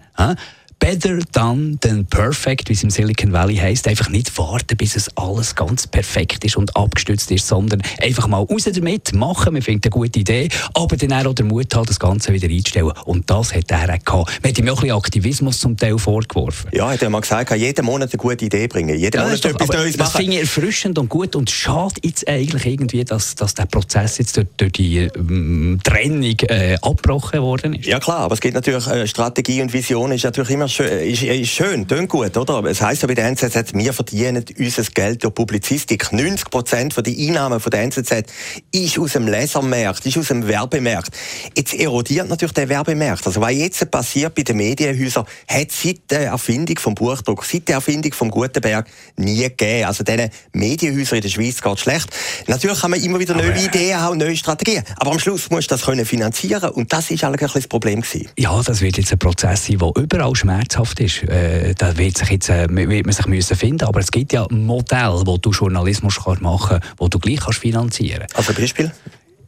Better 0.78 1.18
done 1.32 1.76
than 1.80 2.06
perfect, 2.06 2.68
wie 2.68 2.72
es 2.72 2.82
im 2.82 2.90
Silicon 2.90 3.32
Valley 3.32 3.56
heißt. 3.56 3.88
Einfach 3.88 4.08
nicht 4.08 4.36
warten, 4.38 4.76
bis 4.76 4.96
es 4.96 5.08
alles 5.16 5.54
ganz 5.54 5.86
perfekt 5.86 6.44
ist 6.44 6.56
und 6.56 6.76
abgestützt 6.76 7.30
ist, 7.30 7.48
sondern 7.48 7.82
einfach 8.00 8.28
mal 8.28 8.42
raus 8.42 8.68
damit, 8.72 9.12
machen. 9.12 9.54
Man 9.54 9.62
findet 9.62 9.86
eine 9.86 9.90
gute 9.90 10.20
Idee, 10.20 10.48
aber 10.74 10.96
dann 10.96 11.26
auch 11.26 11.34
den 11.34 11.48
Mut 11.48 11.74
haben, 11.74 11.86
das 11.86 11.98
Ganze 11.98 12.32
wieder 12.32 12.48
einzustellen. 12.48 12.92
Und 13.04 13.28
das 13.28 13.54
hat 13.54 13.70
er 13.70 13.94
auch 13.94 14.04
gehabt. 14.04 14.42
Man 14.42 14.50
hat 14.50 14.58
ihm 14.58 14.68
auch 14.68 14.76
ein 14.76 14.82
bisschen 14.82 14.96
Aktivismus 14.96 15.60
zum 15.60 15.76
Teil 15.76 15.98
vorgeworfen. 15.98 16.70
Ja, 16.72 16.88
hat 16.88 17.02
er 17.02 17.10
mal 17.10 17.20
gesagt, 17.20 17.48
kann 17.48 17.58
jeden 17.58 17.84
Monat 17.84 18.12
eine 18.12 18.18
gute 18.18 18.44
Idee 18.44 18.68
bringen. 18.68 18.96
Jeden 18.96 19.16
ja, 19.16 19.24
Monat 19.24 19.44
etwas 19.44 19.68
Neues 19.68 19.96
machen. 19.96 20.10
Das 20.12 20.16
finde 20.16 20.34
ich 20.34 20.40
erfrischend 20.40 20.98
und 20.98 21.08
gut 21.08 21.34
und 21.34 21.50
schade 21.50 21.94
jetzt 22.04 22.28
eigentlich 22.28 22.66
irgendwie, 22.66 23.04
dass, 23.04 23.34
dass 23.34 23.54
der 23.54 23.66
Prozess 23.66 24.18
jetzt 24.18 24.36
durch, 24.36 24.46
durch 24.56 24.72
die 24.72 24.98
ähm, 24.98 25.80
Trennung 25.82 26.36
äh, 26.48 26.76
abgebrochen 26.80 27.40
worden 27.42 27.74
ist. 27.74 27.86
Ja 27.86 27.98
klar, 27.98 28.20
aber 28.20 28.34
es 28.34 28.40
gibt 28.40 28.54
natürlich 28.54 28.86
äh, 28.86 29.06
Strategie 29.06 29.60
und 29.60 29.72
Vision 29.72 30.12
ist 30.12 30.24
natürlich 30.24 30.50
immer 30.50 30.67
schön, 30.72 30.86
ist, 30.86 31.22
ist 31.22 31.50
schön, 31.50 31.86
klingt 31.86 32.08
gut, 32.08 32.36
oder? 32.36 32.64
Es 32.64 32.80
heisst 32.80 33.02
ja 33.02 33.08
bei 33.08 33.14
der 33.14 33.26
NZZ, 33.26 33.74
wir 33.74 33.92
verdienen 33.92 34.44
unser 34.58 34.82
Geld 34.82 35.22
durch 35.22 35.34
Publizistik. 35.34 36.12
90 36.12 36.50
Prozent 36.50 36.96
der 36.96 37.14
Einnahmen 37.14 37.60
von 37.60 37.70
der 37.70 37.82
NZZ 37.82 38.24
ist 38.72 38.98
aus 38.98 39.12
dem 39.12 39.28
Lesermarkt, 39.28 40.04
ist 40.06 40.18
aus 40.18 40.28
dem 40.28 40.48
Werbemarkt. 40.48 41.14
Jetzt 41.56 41.74
erodiert 41.74 42.28
natürlich 42.28 42.54
der 42.54 42.68
Werbemarkt. 42.68 43.26
Also 43.26 43.40
was 43.40 43.52
jetzt 43.52 43.90
passiert 43.90 44.34
bei 44.34 44.42
den 44.42 44.56
Medienhäusern, 44.56 45.26
hat 45.46 45.70
seit 45.70 46.10
der 46.10 46.28
Erfindung 46.28 46.78
vom 46.78 46.94
Buchdruck, 46.94 47.44
seit 47.44 47.68
der 47.68 47.76
Erfindung 47.76 48.12
vom 48.12 48.30
Gutenberg 48.30 48.88
nie 49.16 49.42
gegeben. 49.42 49.84
Also 49.84 50.02
diesen 50.02 50.30
Medienhäusern 50.52 51.18
in 51.18 51.22
der 51.22 51.28
Schweiz 51.28 51.60
geht 51.60 51.80
schlecht. 51.80 52.08
Natürlich 52.46 52.82
haben 52.82 52.94
wir 52.94 53.02
immer 53.02 53.20
wieder 53.20 53.34
neue 53.34 53.58
Ideen 53.62 54.00
haben, 54.00 54.18
neue 54.18 54.36
Strategien. 54.36 54.82
Aber 54.96 55.12
am 55.12 55.18
Schluss 55.18 55.50
musst 55.50 55.70
du 55.70 55.74
das 55.74 55.84
können 55.84 56.06
finanzieren 56.06 56.70
und 56.70 56.92
das 56.92 57.10
ist 57.10 57.22
eigentlich 57.22 57.42
ein 57.42 57.58
das 57.58 57.68
Problem 57.68 58.00
gewesen. 58.00 58.28
Ja, 58.38 58.62
das 58.62 58.80
wird 58.80 58.98
jetzt 58.98 59.12
ein 59.12 59.18
Prozess 59.18 59.66
sein, 59.66 59.78
der 59.78 59.92
überall 59.96 60.34
schmerzhaft 60.58 61.00
ist, 61.00 61.22
äh, 61.24 61.74
da 61.76 61.96
wird, 61.96 62.18
sich 62.18 62.30
jetzt, 62.30 62.48
äh, 62.48 62.66
wird 62.68 63.06
man 63.06 63.12
sich 63.12 63.26
müssen 63.26 63.56
finden 63.56 63.86
Aber 63.86 64.00
es 64.00 64.10
gibt 64.10 64.32
ja 64.32 64.46
Modelle, 64.50 65.22
wo 65.24 65.36
du 65.36 65.50
Journalismus 65.50 66.18
kannst 66.22 66.42
machen 66.42 66.80
kannst, 66.80 66.94
wo 66.98 67.08
du 67.08 67.18
gleich 67.18 67.40
kannst 67.40 67.60
finanzieren 67.60 68.20
kannst. 68.20 68.36
Also 68.36 68.52
Beispiel? 68.52 68.92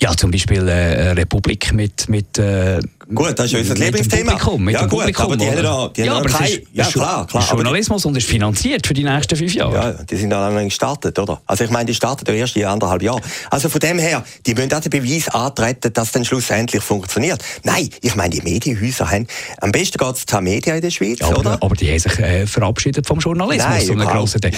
Ja, 0.02 0.16
zum 0.16 0.30
Beispiel 0.30 0.66
äh, 0.66 1.10
Republik 1.12 1.72
mit, 1.72 2.08
mit 2.08 2.38
äh, 2.38 2.80
Gut, 3.12 3.36
das 3.36 3.46
ist 3.46 3.58
unser 3.58 3.74
Lieblingsthema. 3.74 4.32
Publikum, 4.32 4.64
mit 4.64 4.74
ja, 4.74 4.80
dem 4.80 4.88
gut, 4.88 4.98
Publikum, 5.00 5.24
aber 5.24 5.36
die 5.36 5.48
haben 5.48 5.62
da, 5.62 5.88
die 5.88 6.02
ja, 6.02 6.12
haben 6.12 6.18
aber 6.20 6.28
kein, 6.28 6.58
ja, 6.72 6.84
klar, 6.84 7.26
klar. 7.26 7.44
Journalismus 7.50 8.04
und 8.04 8.16
ist 8.16 8.26
finanziert 8.26 8.86
für 8.86 8.94
die 8.94 9.02
nächsten 9.02 9.36
fünf 9.36 9.52
Jahre. 9.52 9.74
Ja, 9.74 9.92
die 9.92 10.16
sind 10.16 10.30
dann 10.30 10.54
lang 10.54 10.68
gestartet, 10.68 11.18
oder? 11.18 11.40
Also 11.46 11.64
ich 11.64 11.70
meine, 11.70 11.86
die 11.86 11.94
starten 11.94 12.24
ja 12.28 12.34
erst 12.34 12.56
in 12.56 12.64
anderthalb 12.64 13.02
Jahren. 13.02 13.20
Also 13.50 13.68
von 13.68 13.80
dem 13.80 13.98
her, 13.98 14.24
die 14.46 14.54
müssen 14.54 14.72
auch 14.72 14.80
den 14.80 14.90
Beweis 14.90 15.28
antreten, 15.28 15.92
dass 15.92 16.06
es 16.06 16.12
dann 16.12 16.24
schlussendlich 16.24 16.82
funktioniert. 16.82 17.42
Nein, 17.64 17.88
ich 18.00 18.14
meine, 18.14 18.30
die 18.30 18.42
Medienhäuser 18.42 19.10
haben, 19.10 19.26
am 19.60 19.72
besten 19.72 19.98
geht 19.98 20.14
es 20.14 20.26
zu 20.26 20.40
Media 20.40 20.74
in 20.74 20.80
der 20.80 20.90
Schweiz, 20.90 21.18
ja, 21.18 21.26
aber, 21.26 21.40
oder? 21.40 21.58
Aber 21.60 21.74
die 21.74 21.90
haben 21.90 21.98
sich 21.98 22.18
äh, 22.18 22.46
verabschiedet 22.46 23.06
vom 23.06 23.18
Journalismus. 23.18 23.68
Nein, 23.68 23.86
so 23.86 23.94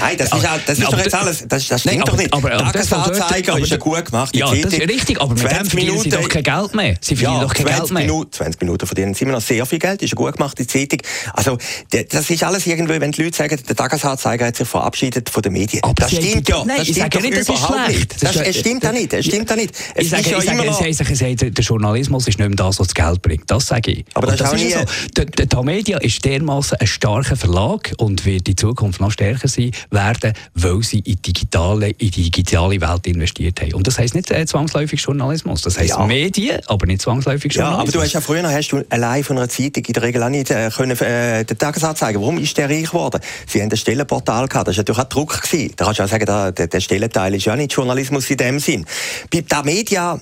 Nein, 0.01 0.17
das 0.19 0.27
ist, 0.27 0.35
auch, 0.35 0.59
das 0.67 0.79
ist 0.79 0.93
doch 0.93 0.99
jetzt 0.99 1.15
alles, 1.15 1.45
das, 1.49 1.69
das 1.69 1.81
stimmt 1.81 1.95
nein, 1.95 2.03
aber, 2.03 2.11
doch 2.11 2.19
nicht. 2.19 2.33
Aber, 2.35 2.53
aber, 2.53 2.73
Tagesanzeiger 2.73 3.59
ist 3.59 3.71
ja 3.71 3.77
gut 3.79 4.05
gemacht. 4.05 4.37
Ja, 4.37 4.55
das 4.55 4.73
ist 4.73 4.81
richtig, 4.81 5.21
aber 5.21 5.35
mit 5.35 5.43
dem 5.43 5.65
verdienen 5.65 5.99
sie 5.99 6.11
doch 6.11 6.29
kein 6.29 6.43
Geld 6.43 6.75
mehr. 6.75 6.97
Sie 7.01 7.17
verdienen 7.17 7.41
doch 7.41 7.55
kein 7.55 7.67
Geld 7.67 7.91
mehr. 7.91 8.23
20 8.43 8.61
Minuten 8.61 8.87
verdienen 8.87 9.15
sie 9.15 9.25
immer 9.25 9.35
noch 9.35 9.41
sehr 9.41 9.65
viel 9.67 9.79
Geld, 9.79 10.03
ist 10.03 10.13
eine 10.13 10.17
gut 10.17 10.37
gemachte 10.37 10.67
Zeitung. 10.67 11.01
Also, 11.35 11.59
das 11.91 12.29
ist 12.29 12.43
alles 12.43 12.67
irgendwie, 12.67 13.01
wenn 13.01 13.13
die 13.13 13.23
Leute 13.23 13.37
sagen, 13.37 13.59
der 13.69 13.77
Tagesanzeiger 13.77 14.47
hat 14.47 14.57
sich 14.57 14.69
verabschiedet 14.69 15.31
von 15.31 15.43
den 15.43 15.53
Medien. 15.53 15.83
Aber 15.85 15.95
das 15.95 16.13
stimmt 16.13 16.49
ja. 16.49 16.65
Nein, 16.65 16.79
das 16.79 16.89
stimmt 16.89 17.23
nicht, 17.23 17.37
das 17.37 17.49
überhaupt 17.49 17.89
nicht. 17.89 18.23
Das, 18.23 18.37
es 18.37 18.59
stimmt 18.59 18.83
ja 18.83 18.93
nicht. 18.93 19.13
Es 19.13 19.27
stimmt 19.27 19.51
ja 19.51 19.57
nicht. 19.57 19.75
Es 19.95 20.05
ich 20.05 20.11
sage, 20.11 20.31
ja 20.31 20.39
ich 20.39 20.45
sage, 20.45 20.89
ich 20.89 20.97
sage, 20.97 21.17
sage, 21.17 21.51
der 21.51 21.65
Journalismus 21.65 22.29
ist 22.29 22.39
nicht 22.39 22.49
mehr 22.49 22.57
das, 22.57 22.81
was 22.81 22.89
das 22.89 22.95
Geld 22.95 23.23
bringt. 23.23 23.51
Das 23.51 23.67
sage 23.67 23.93
ich. 23.93 24.05
Aber 24.15 24.27
das, 24.27 24.39
das 24.39 24.53
ist, 24.55 24.77
auch 24.77 24.81
so. 24.81 25.25
Die, 25.25 25.47
die 25.47 25.63
Media 25.63 25.99
ist 25.99 26.25
dermaßen 26.25 26.79
ein 26.79 26.87
starker 26.87 27.37
Verlag 27.37 27.93
und 27.99 28.25
wird 28.27 28.49
in 28.49 28.57
Zukunft 28.57 29.01
noch 29.01 29.11
stärker 29.11 29.49
sein 29.49 29.71
werden, 29.91 30.33
weil 30.55 30.83
sie 30.83 30.99
in, 31.01 31.21
digitale, 31.23 31.91
in 31.91 32.11
die 32.11 32.31
digitale 32.31 32.81
Welt 32.81 33.07
investiert 33.07 33.61
haben. 33.61 33.75
Und 33.75 33.87
das 33.87 33.99
heisst 33.99 34.15
nicht 34.15 34.31
äh, 34.31 34.45
zwangsläufig 34.47 35.01
Journalismus. 35.01 35.63
Das 35.63 35.79
heisst 35.79 35.91
ja. 35.91 36.07
Medien, 36.07 36.61
aber 36.67 36.87
nicht 36.87 37.03
zwangsläufig 37.03 37.53
Journalismus. 37.53 37.79
Ja, 37.79 37.83
aber 37.83 37.93
du 37.93 38.01
hast 38.01 38.13
ja 38.13 38.21
früher 38.33 38.51
hast 38.51 38.69
du 38.69 38.83
allein 38.89 39.23
von 39.23 39.37
einer 39.37 39.49
Zeitung 39.49 39.85
in 39.85 39.93
der 39.93 40.03
Regel 40.03 40.23
auch 40.23 40.31
nicht 40.31 40.51
äh, 40.51 40.71
können, 40.75 40.99
äh, 40.99 41.45
den 41.45 41.59
Tagesanzeiger. 41.59 42.19
Warum 42.19 42.39
ist 42.39 42.57
der 42.57 42.71
reich 42.71 42.87
geworden? 42.87 43.21
Sie 43.47 43.61
haben 43.61 43.71
ein 43.71 43.77
Stellenportal 43.77 44.49
gehabt. 44.49 44.69
Das 44.69 44.77
war 44.77 44.81
natürlich 44.81 45.01
auch 45.01 45.09
Druck. 45.09 45.43
Gewesen. 45.43 45.75
Da 45.77 45.85
kannst 45.85 46.01
du 46.01 46.05
auch 46.05 46.09
sagen, 46.09 46.25
der, 46.25 46.53
der 46.53 46.81
Stellenteil 46.81 47.35
ist 47.35 47.45
ja 47.45 47.57
nicht 47.57 47.73
Journalismus 47.73 48.31
in 48.31 48.37
dem 48.39 48.59
Sinn. 48.59 48.87
Bei 49.31 49.43
der 49.43 49.65
Media 49.65 50.19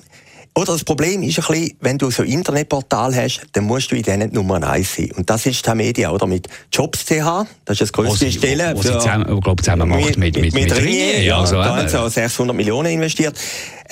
Oder 0.53 0.73
das 0.73 0.83
Problem 0.83 1.23
ist 1.23 1.39
ein 1.39 1.45
bisschen, 1.47 1.77
wenn 1.79 1.97
du 1.97 2.11
so 2.11 2.23
ein 2.23 2.29
Internetportal 2.29 3.15
hast, 3.15 3.41
dann 3.53 3.63
musst 3.63 3.91
du 3.91 3.95
in 3.95 4.03
denen 4.03 4.33
Nummer 4.33 4.61
eins 4.69 4.95
sein. 4.95 5.09
Und 5.15 5.29
das 5.29 5.45
ist 5.45 5.65
die 5.65 5.75
Media, 5.75 6.11
oder? 6.11 6.27
Mit 6.27 6.47
Jobs.ch, 6.73 7.07
das 7.63 7.75
ist 7.75 7.81
das 7.81 7.93
größte 7.93 8.29
Stelle. 8.29 8.73
Was 8.75 8.85
sie 8.85 8.91
zusammen, 8.91 9.39
glaub, 9.39 9.61
zusammen 9.61 9.87
macht 9.87 10.17
mit, 10.17 10.17
mit, 10.17 10.35
mit, 10.35 10.53
mit, 10.53 10.65
mit 10.65 10.77
Ringier. 10.77 11.23
Ja, 11.23 11.39
also, 11.39 11.55
da 11.55 11.77
haben 11.77 11.87
sie 11.87 12.09
600 12.09 12.53
Millionen 12.53 12.91
investiert. 12.91 13.39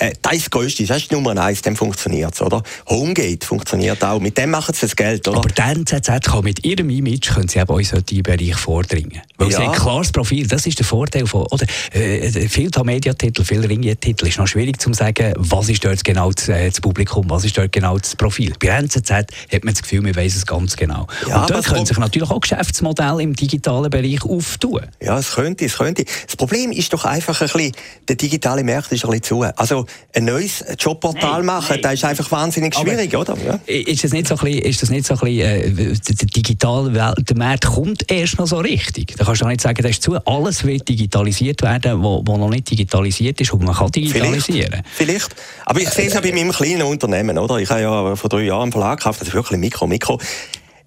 Äh, 0.00 0.12
das 0.22 0.32
ist 0.32 0.42
das 0.46 0.50
Größte, 0.50 0.84
das 0.86 0.96
ist 0.96 1.12
Nummer 1.12 1.36
eins, 1.36 1.60
dann 1.60 1.76
funktioniert 1.76 2.32
es, 2.32 2.40
oder? 2.40 2.62
Homegate 2.88 3.46
funktioniert 3.46 4.02
auch, 4.02 4.18
mit 4.18 4.36
dem 4.38 4.50
machen 4.50 4.74
sie 4.74 4.80
das 4.80 4.96
Geld, 4.96 5.28
oder? 5.28 5.38
Aber 5.38 5.48
die 5.48 5.60
NZZ 5.60 6.24
kann 6.24 6.42
mit 6.42 6.64
ihrem 6.64 6.88
Image 6.88 7.34
können 7.34 7.48
sie 7.48 7.58
eben 7.58 7.68
auch 7.68 7.78
in 7.78 7.84
solchen 7.84 8.22
Bereich 8.22 8.56
vordringen. 8.56 9.20
Weil 9.36 9.50
ja. 9.50 9.58
sie 9.58 9.62
haben 9.62 9.72
ein 9.72 9.78
klares 9.78 10.10
Profil, 10.10 10.46
das 10.46 10.66
ist 10.66 10.78
der 10.78 10.86
Vorteil 10.86 11.26
von, 11.26 11.42
oder, 11.50 11.66
äh, 11.92 12.30
viel 12.48 12.70
Mediatitel, 12.82 13.44
viel 13.44 13.60
Ringier-Titel, 13.60 14.26
ist 14.26 14.38
noch 14.38 14.46
schwierig 14.46 14.80
zu 14.80 14.90
sagen, 14.94 15.34
was 15.36 15.68
ist 15.68 15.84
dort 15.84 16.02
genau 16.02 16.32
das, 16.32 16.48
äh, 16.48 16.70
das, 16.70 16.80
Publikum, 16.80 17.28
was 17.28 17.44
ist 17.44 17.58
dort 17.58 17.70
genau 17.70 17.98
das 17.98 18.16
Profil. 18.16 18.54
Bei 18.58 18.68
NZZ 18.68 19.10
hat 19.10 19.64
man 19.64 19.74
das 19.74 19.82
Gefühl, 19.82 20.00
man 20.00 20.16
weiß 20.16 20.34
es 20.34 20.46
ganz 20.46 20.76
genau. 20.76 21.08
Ja, 21.28 21.42
Und 21.42 21.50
dort 21.50 21.66
können 21.66 21.84
sich 21.84 21.98
natürlich 21.98 22.30
auch 22.30 22.40
Geschäftsmodelle 22.40 23.22
im 23.22 23.34
digitalen 23.34 23.90
Bereich 23.90 24.24
auftun. 24.24 24.80
Ja, 25.02 25.18
es 25.18 25.32
könnte, 25.32 25.66
es 25.66 25.76
könnte. 25.76 26.06
Das 26.24 26.36
Problem 26.36 26.72
ist 26.72 26.90
doch 26.94 27.04
einfach 27.04 27.38
ein 27.42 27.48
bisschen, 27.48 27.72
der 28.08 28.16
digitale 28.16 28.64
Markt 28.64 28.92
ist 28.92 29.04
ein 29.04 29.10
bisschen 29.10 29.22
zu. 29.24 29.42
Also, 29.42 29.84
ein 30.12 30.24
neues 30.24 30.64
Jobportal 30.78 31.38
nein, 31.38 31.46
machen, 31.46 31.68
nein. 31.70 31.82
das 31.82 31.94
ist 31.94 32.04
einfach 32.04 32.30
wahnsinnig 32.32 32.74
schwierig, 32.74 33.14
Aber 33.14 33.32
oder? 33.32 33.42
Ja. 33.44 33.60
Ist 33.66 34.02
das 34.02 34.12
nicht 34.12 34.26
so 34.26 34.34
ein 34.34 34.40
bisschen, 34.40 34.62
ist 34.62 34.82
das 34.82 34.90
nicht 34.90 35.06
so 35.06 35.14
ein 35.14 35.20
bisschen 35.20 35.88
äh, 35.88 35.94
der 35.94 36.26
digitale 36.26 36.94
Welt, 36.94 37.28
der 37.28 37.36
Markt 37.36 37.66
kommt 37.66 38.10
erst 38.10 38.38
noch 38.38 38.46
so 38.46 38.58
richtig? 38.58 39.16
Da 39.16 39.24
kannst 39.24 39.42
du 39.42 39.46
nicht 39.46 39.60
sagen, 39.60 39.80
das 39.82 39.92
ist 39.92 40.02
zu, 40.02 40.16
alles 40.26 40.64
wird 40.64 40.88
digitalisiert 40.88 41.62
werden, 41.62 42.02
was 42.02 42.38
noch 42.38 42.50
nicht 42.50 42.70
digitalisiert 42.70 43.40
ist 43.40 43.52
und 43.52 43.62
man 43.62 43.74
kann 43.74 43.90
digitalisieren. 43.90 44.82
Vielleicht, 44.92 45.32
vielleicht. 45.32 45.34
aber 45.64 45.80
ich 45.80 45.90
sehe 45.90 46.06
es 46.06 46.14
ja 46.14 46.20
bei 46.20 46.32
meinem 46.32 46.52
kleinen 46.52 46.82
Unternehmen, 46.82 47.38
oder? 47.38 47.58
Ich 47.58 47.70
habe 47.70 47.80
ja 47.80 48.16
vor 48.16 48.30
drei 48.30 48.42
Jahren 48.42 48.62
einen 48.62 48.72
Verlag 48.72 48.98
gekauft, 48.98 49.20
das 49.20 49.28
ist 49.28 49.34
wirklich 49.34 49.60
Mikro, 49.60 49.86
Mikro. 49.86 50.18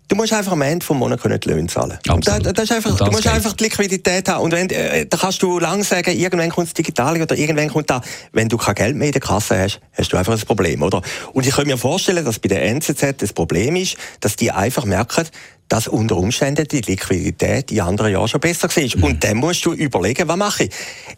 Du 0.08 0.16
musst 0.16 0.34
einfach 0.34 0.52
am 0.52 0.62
Ende 0.62 0.86
des 0.86 0.96
Monats 0.96 1.24
die 1.24 1.50
Löhne 1.50 1.68
zahlen. 1.68 1.98
Da, 2.04 2.40
das 2.40 2.64
ist 2.66 2.72
einfach, 2.72 2.92
das 2.92 3.00
du 3.00 3.12
musst 3.12 3.24
geht. 3.24 3.32
einfach 3.32 3.54
die 3.54 3.64
Liquidität 3.64 4.30
haben. 4.30 4.44
Und 4.44 4.52
wenn, 4.52 4.70
äh, 4.70 5.06
da 5.06 5.18
kannst 5.18 5.42
du 5.42 5.60
lang 5.60 5.84
sagen, 5.84 6.12
irgendwann 6.18 6.50
kommt 6.50 6.68
das 6.68 6.74
Digitale 6.74 7.22
oder 7.22 7.36
irgendwann 7.36 7.70
kommt 7.70 7.90
da. 7.90 8.02
Wenn 8.32 8.50
du 8.50 8.58
kein 8.58 8.76
Geld 8.76 8.96
mehr 8.96 9.08
in 9.08 9.14
der 9.14 9.22
Kasse 9.22 9.58
hast, 9.58 9.80
hast 9.94 10.12
du 10.12 10.18
einfach 10.18 10.34
ein 10.34 10.46
Problem, 10.46 10.84
oder? 10.84 11.02
Und 11.34 11.48
ich 11.48 11.56
kann 11.56 11.66
mir 11.68 11.78
vorstellen, 11.78 12.26
dass 12.26 12.40
bei 12.40 12.50
der 12.50 12.64
NZZ 12.66 13.16
das 13.18 13.34
Problem 13.34 13.76
ist, 13.76 13.98
dass 14.20 14.36
die 14.36 14.52
einfach 14.52 14.86
merken, 14.86 15.26
dass 15.74 15.88
unter 15.88 16.18
Umständen 16.18 16.68
die 16.68 16.82
Liquidität 16.82 17.72
in 17.72 17.82
anderen 17.82 18.12
Jahren 18.12 18.28
schon 18.28 18.40
besser 18.40 18.70
war. 18.70 18.98
Mhm. 18.98 19.04
Und 19.04 19.24
dann 19.24 19.38
musst 19.38 19.66
du 19.66 19.74
überlegen, 19.74 20.28
was 20.28 20.38
mache 20.38 20.66
ich. 20.66 20.72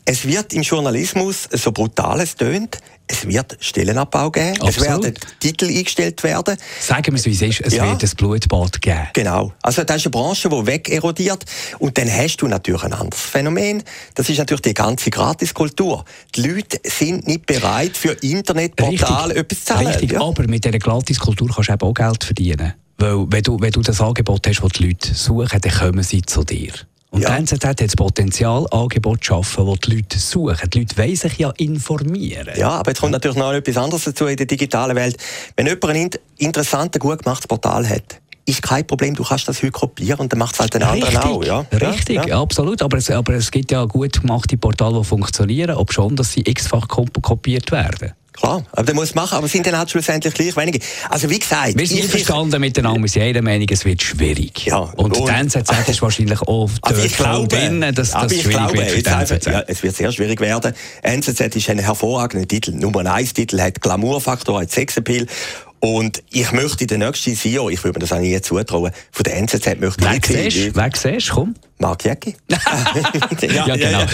Es 0.05 0.25
wird 0.25 0.53
im 0.53 0.61
Journalismus, 0.61 1.49
so 1.51 1.73
brutal 1.73 2.21
es 2.21 2.37
tönt, 2.37 2.77
es 3.05 3.27
wird 3.27 3.57
Stellenabbau 3.59 4.31
geben, 4.31 4.53
Absolut. 4.61 4.77
es 4.77 4.81
werden 4.81 5.13
Titel 5.41 5.65
eingestellt 5.65 6.23
werden. 6.23 6.55
Sagen 6.79 7.07
wir 7.07 7.15
es, 7.15 7.25
wie 7.25 7.31
es 7.31 7.41
ist, 7.41 7.61
es 7.65 7.73
ja. 7.73 7.83
wird 7.83 8.01
ein 8.01 8.09
Blutbad 8.15 8.81
geben. 8.81 9.09
Genau. 9.11 9.51
Also 9.61 9.83
das 9.83 9.97
ist 9.97 10.05
eine 10.05 10.11
Branche, 10.11 10.47
die 10.47 10.67
wegerodiert 10.67 11.43
und 11.79 11.97
dann 11.97 12.09
hast 12.09 12.37
du 12.37 12.47
natürlich 12.47 12.83
ein 12.83 12.93
anderes 12.93 13.21
Phänomen. 13.21 13.83
Das 14.13 14.29
ist 14.29 14.37
natürlich 14.37 14.61
die 14.61 14.73
ganze 14.73 15.09
Gratiskultur. 15.09 16.05
Die 16.33 16.47
Leute 16.47 16.79
sind 16.85 17.27
nicht 17.27 17.45
bereit, 17.45 17.97
für 17.97 18.13
Internetportale 18.21 19.35
etwas 19.35 19.59
zu 19.59 19.65
zahlen. 19.65 19.87
Richtig, 19.87 20.13
ja. 20.13 20.21
aber 20.21 20.47
mit 20.47 20.63
dieser 20.63 20.79
Gratiskultur 20.79 21.49
kannst 21.53 21.67
du 21.67 21.73
eben 21.73 21.81
auch 21.81 21.93
Geld 21.93 22.23
verdienen. 22.23 22.73
Weil 22.97 23.25
wenn 23.29 23.43
du, 23.43 23.59
wenn 23.59 23.71
du 23.71 23.81
das 23.81 23.99
Angebot 24.01 24.47
hast, 24.47 24.61
das 24.61 24.71
die 24.73 24.87
Leute 24.87 25.13
suchen, 25.13 25.59
dann 25.61 25.71
kommen 25.71 26.03
sie 26.03 26.21
zu 26.21 26.43
dir. 26.43 26.71
Und 27.11 27.21
ja. 27.21 27.29
die 27.29 27.43
NZZ 27.43 27.65
hat 27.65 27.81
das 27.81 27.95
Potenzial, 27.95 28.67
Angebote 28.71 29.21
zu 29.21 29.25
schaffen, 29.27 29.67
das 29.67 29.79
die 29.79 29.95
Leute 29.95 30.19
suchen. 30.19 30.69
Die 30.69 30.79
Leute 30.79 30.97
wollen 30.97 31.15
sich 31.15 31.37
ja 31.37 31.49
informieren. 31.57 32.49
Ja, 32.57 32.71
aber 32.71 32.91
jetzt 32.91 32.99
kommt 32.99 33.13
natürlich 33.13 33.37
noch 33.37 33.53
etwas 33.53 33.77
anderes 33.77 34.03
dazu 34.03 34.25
in 34.25 34.35
der 34.35 34.45
digitalen 34.45 34.95
Welt. 34.97 35.17
Wenn 35.55 35.67
jemand 35.67 35.85
ein 35.85 36.09
interessantes, 36.37 36.99
gut 36.99 37.23
gemachtes 37.23 37.47
Portal 37.47 37.87
hat, 37.87 38.19
ist 38.45 38.61
kein 38.61 38.85
Problem, 38.85 39.15
du 39.15 39.23
kannst 39.23 39.47
das 39.47 39.61
heute 39.63 39.71
kopieren 39.71 40.19
und 40.19 40.31
dann 40.31 40.39
macht 40.39 40.53
es 40.53 40.59
halt 40.59 40.73
den 40.73 40.83
anderen 40.83 41.17
auch. 41.17 41.43
Ja? 41.43 41.65
Richtig, 41.71 42.25
ja, 42.27 42.41
absolut. 42.41 42.81
Aber 42.81 42.97
es, 42.97 43.09
aber 43.09 43.33
es 43.33 43.49
gibt 43.49 43.71
ja 43.71 43.85
gut 43.85 44.21
gemachte 44.21 44.57
Portale, 44.57 44.99
die 44.99 45.05
funktionieren, 45.05 45.75
ob 45.75 45.91
schon, 45.93 46.15
dass 46.15 46.33
sie 46.33 46.41
x-fach 46.45 46.87
kopiert 46.87 47.71
werden. 47.71 48.11
Klar, 48.35 48.65
aber 48.71 48.83
der 48.83 48.95
muss 48.95 49.15
machen, 49.15 49.37
aber 49.37 49.47
sind 49.47 49.65
dann 49.65 49.77
halt 49.77 49.89
schlussendlich 49.89 50.33
gleich 50.33 50.55
wenige. 50.57 50.79
Also 51.09 51.29
wie 51.29 51.39
gesagt... 51.39 51.77
Wir 51.77 51.87
sind 51.87 51.99
ich, 51.99 52.07
verstanden 52.07 52.59
miteinander, 52.59 53.01
wir 53.01 53.07
sind 53.07 53.23
jeder 53.23 53.41
Meinung, 53.41 53.67
es 53.69 53.85
wird 53.85 54.01
schwierig. 54.03 54.65
Ja, 54.65 54.79
und, 54.79 55.17
und 55.17 55.27
die 55.27 55.31
NZZ 55.31 55.71
ist 55.87 56.01
wahrscheinlich 56.01 56.41
auch 56.41 56.69
also 56.81 57.01
ich 57.01 57.15
glaube, 57.15 57.47
drin, 57.47 57.81
dass 57.93 58.11
das 58.11 58.31
schwierig 58.31 58.49
glaube, 58.49 58.73
wird 58.73 58.91
für 58.91 59.01
die 59.01 59.09
NZZ. 59.09 59.45
Ja, 59.45 59.63
es 59.67 59.83
wird 59.83 59.95
sehr 59.95 60.11
schwierig 60.11 60.41
werden. 60.41 60.73
NZZ 61.01 61.55
ist 61.55 61.69
ein 61.69 61.79
hervorragender 61.79 62.47
Titel, 62.47 62.71
Nummer 62.71 63.05
1 63.11 63.33
Titel, 63.33 63.59
hat 63.61 63.81
Glamourfaktor, 63.81 64.61
hat 64.61 64.71
Sexappeal 64.71 65.27
und 65.79 66.23
ich 66.31 66.51
möchte 66.51 66.87
den 66.87 66.99
nächsten 66.99 67.35
CEO, 67.35 67.69
ich 67.69 67.83
würde 67.83 67.99
mir 67.99 68.01
das 68.01 68.11
auch 68.11 68.19
nie 68.19 68.39
zutrauen, 68.41 68.91
von 69.11 69.23
der 69.23 69.37
NZZ 69.37 69.79
möchte 69.79 70.03
wer 70.03 70.15
ich... 70.15 70.53
Siehst, 70.53 70.75
wer 70.75 70.89
siehst 70.93 71.29
komm. 71.29 71.55
Mark 71.77 72.05
Jäcki. 72.05 72.35
ja, 72.49 73.67
ja, 73.67 73.75
genau. 73.75 74.05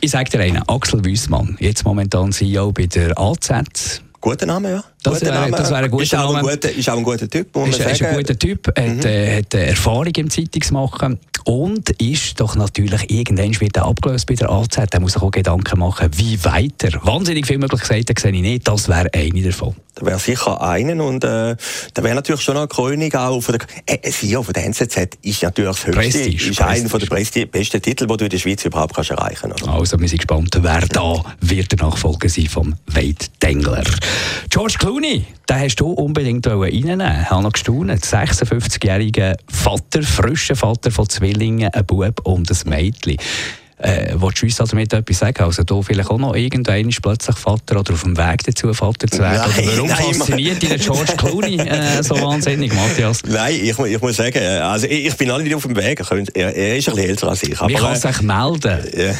ich 0.00 0.10
sage 0.10 0.30
dir 0.30 0.40
einen, 0.40 0.62
Axel 0.68 1.04
Wüssmann, 1.04 1.56
jetzt 1.60 1.84
momentan 1.84 2.32
CEO 2.32 2.72
bei 2.72 2.86
der 2.86 3.18
AZ. 3.18 4.02
Guter 4.20 4.46
Name, 4.46 4.70
ja. 4.70 4.84
Das 5.04 5.20
wäre, 5.20 5.34
Name. 5.34 5.56
das 5.56 5.70
wäre 5.70 5.84
ein 5.84 5.90
guter 5.90 6.02
ist 6.02 6.14
auch 6.14 6.34
ein 6.34 6.42
guter, 6.42 6.72
ist 6.72 6.88
auch 6.88 6.96
ein 6.96 7.02
guter 7.04 7.28
Typ, 7.28 7.54
muss 7.54 7.68
ist, 7.68 7.78
man 7.78 7.88
sagen. 7.88 7.94
Ist 7.94 8.02
ein 8.02 8.16
guter 8.16 8.38
Typ, 8.38 8.66
hat, 8.68 8.76
mhm. 8.78 9.00
äh, 9.04 9.38
hat 9.38 9.54
Erfahrung 9.54 10.06
im 10.06 10.30
Zeitungsmachen 10.30 11.18
und 11.44 11.90
ist 12.00 12.40
doch 12.40 12.56
natürlich, 12.56 13.10
irgendwann 13.10 13.60
wird 13.60 13.76
er 13.76 13.84
abgelöst 13.84 14.26
bei 14.26 14.34
der 14.34 14.50
AZ, 14.50 14.78
da 14.90 14.98
muss 15.00 15.12
sich 15.12 15.22
auch 15.22 15.30
Gedanken 15.30 15.78
machen, 15.78 16.08
wie 16.16 16.42
weiter. 16.44 16.88
Wahnsinnig 17.02 17.46
viele 17.46 17.58
Möglichkeiten 17.58 18.14
sehe 18.18 18.32
ich 18.32 18.40
nicht, 18.40 18.66
das 18.66 18.88
wäre 18.88 19.10
eine 19.12 19.42
davon. 19.42 19.74
Da 19.96 20.06
wäre 20.06 20.18
sicher 20.18 20.60
einen 20.60 21.00
und 21.00 21.22
äh, 21.22 21.54
da 21.92 22.02
wäre 22.02 22.14
natürlich 22.16 22.40
schon 22.40 22.56
eine 22.56 22.66
Krönung 22.66 23.12
auch 23.14 23.40
von 23.40 23.58
der 23.58 23.66
äh, 23.86 24.10
CEO 24.10 24.42
von 24.42 24.52
der 24.52 24.64
NZZ 24.64 25.18
ist 25.22 25.42
natürlich 25.42 25.70
das 25.70 25.86
höchste, 25.86 26.00
Prestige, 26.00 26.50
ist 26.50 26.62
einer 26.62 26.88
von 26.88 26.98
der 26.98 27.06
besten 27.06 27.82
Titel, 27.82 28.06
die 28.06 28.16
du 28.16 28.24
in 28.24 28.30
der 28.30 28.38
Schweiz 28.38 28.64
überhaupt 28.64 28.94
kannst 28.94 29.10
erreichen 29.10 29.50
kannst. 29.50 29.68
Also 29.68 30.00
wir 30.00 30.08
sind 30.08 30.18
gespannt, 30.18 30.58
wer 30.60 30.80
da 30.80 31.22
wird 31.40 31.70
der 31.70 31.86
Nachfolger 31.86 32.28
sein 32.28 32.46
vom 32.46 32.74
Wade 32.86 33.14
Dengler. 33.40 33.84
George 34.50 34.74
Clooney, 34.78 34.93
den 35.02 35.58
hast 35.58 35.76
du 35.76 35.90
unbedingt 35.90 36.46
reinnehmen 36.46 37.22
Ich 37.22 37.30
habe 37.30 37.42
noch 37.42 37.52
gestaunt, 37.52 37.90
56-jähriger 37.90 39.36
Vater, 39.48 40.02
frischer 40.02 40.54
Vater 40.54 40.90
von 40.90 41.08
Zwillingen, 41.08 41.72
ein 41.72 41.84
Bub 41.84 42.20
und 42.24 42.50
ein 42.50 42.68
Mädchen. 42.68 43.16
Äh, 43.84 44.14
willst 44.16 44.40
du 44.40 44.46
uns 44.46 44.60
also 44.60 44.70
damit 44.70 44.94
etwas 44.94 45.18
sagen? 45.18 45.44
Also 45.44 45.62
da 45.62 45.82
vielleicht 45.82 46.08
auch 46.10 46.16
noch 46.16 46.34
irgendwann 46.34 46.88
plötzlich 47.02 47.36
Vater 47.36 47.80
oder 47.80 47.92
auf 47.92 48.02
dem 48.02 48.16
Weg 48.16 48.42
dazu 48.44 48.72
Vater 48.72 49.06
zu 49.06 49.18
werden? 49.18 49.52
Nein, 49.54 49.68
warum 49.74 49.88
nein, 49.88 50.14
fasziniert 50.14 50.62
dich 50.62 50.82
George 50.82 51.12
Clooney 51.18 51.58
äh, 51.58 52.02
so 52.02 52.14
wahnsinnig, 52.22 52.72
Matthias? 52.72 53.22
Nein, 53.26 53.60
ich, 53.62 53.78
ich 53.78 54.00
muss 54.00 54.16
sagen, 54.16 54.38
äh, 54.38 54.58
also 54.60 54.86
ich, 54.86 55.06
ich 55.06 55.16
bin 55.16 55.30
alle 55.30 55.42
nicht 55.42 55.54
auf 55.54 55.64
dem 55.64 55.76
Weg. 55.76 56.00
Er, 56.00 56.56
er 56.56 56.76
ist 56.78 56.88
ein 56.88 56.94
bisschen 56.94 57.10
älter 57.10 57.28
als 57.28 57.42
ich. 57.42 57.60
Aber, 57.60 57.70
Man 57.70 57.82
kann 57.82 57.96
sich 57.96 58.22
melden. 58.22 58.78
Ja. 58.96 59.12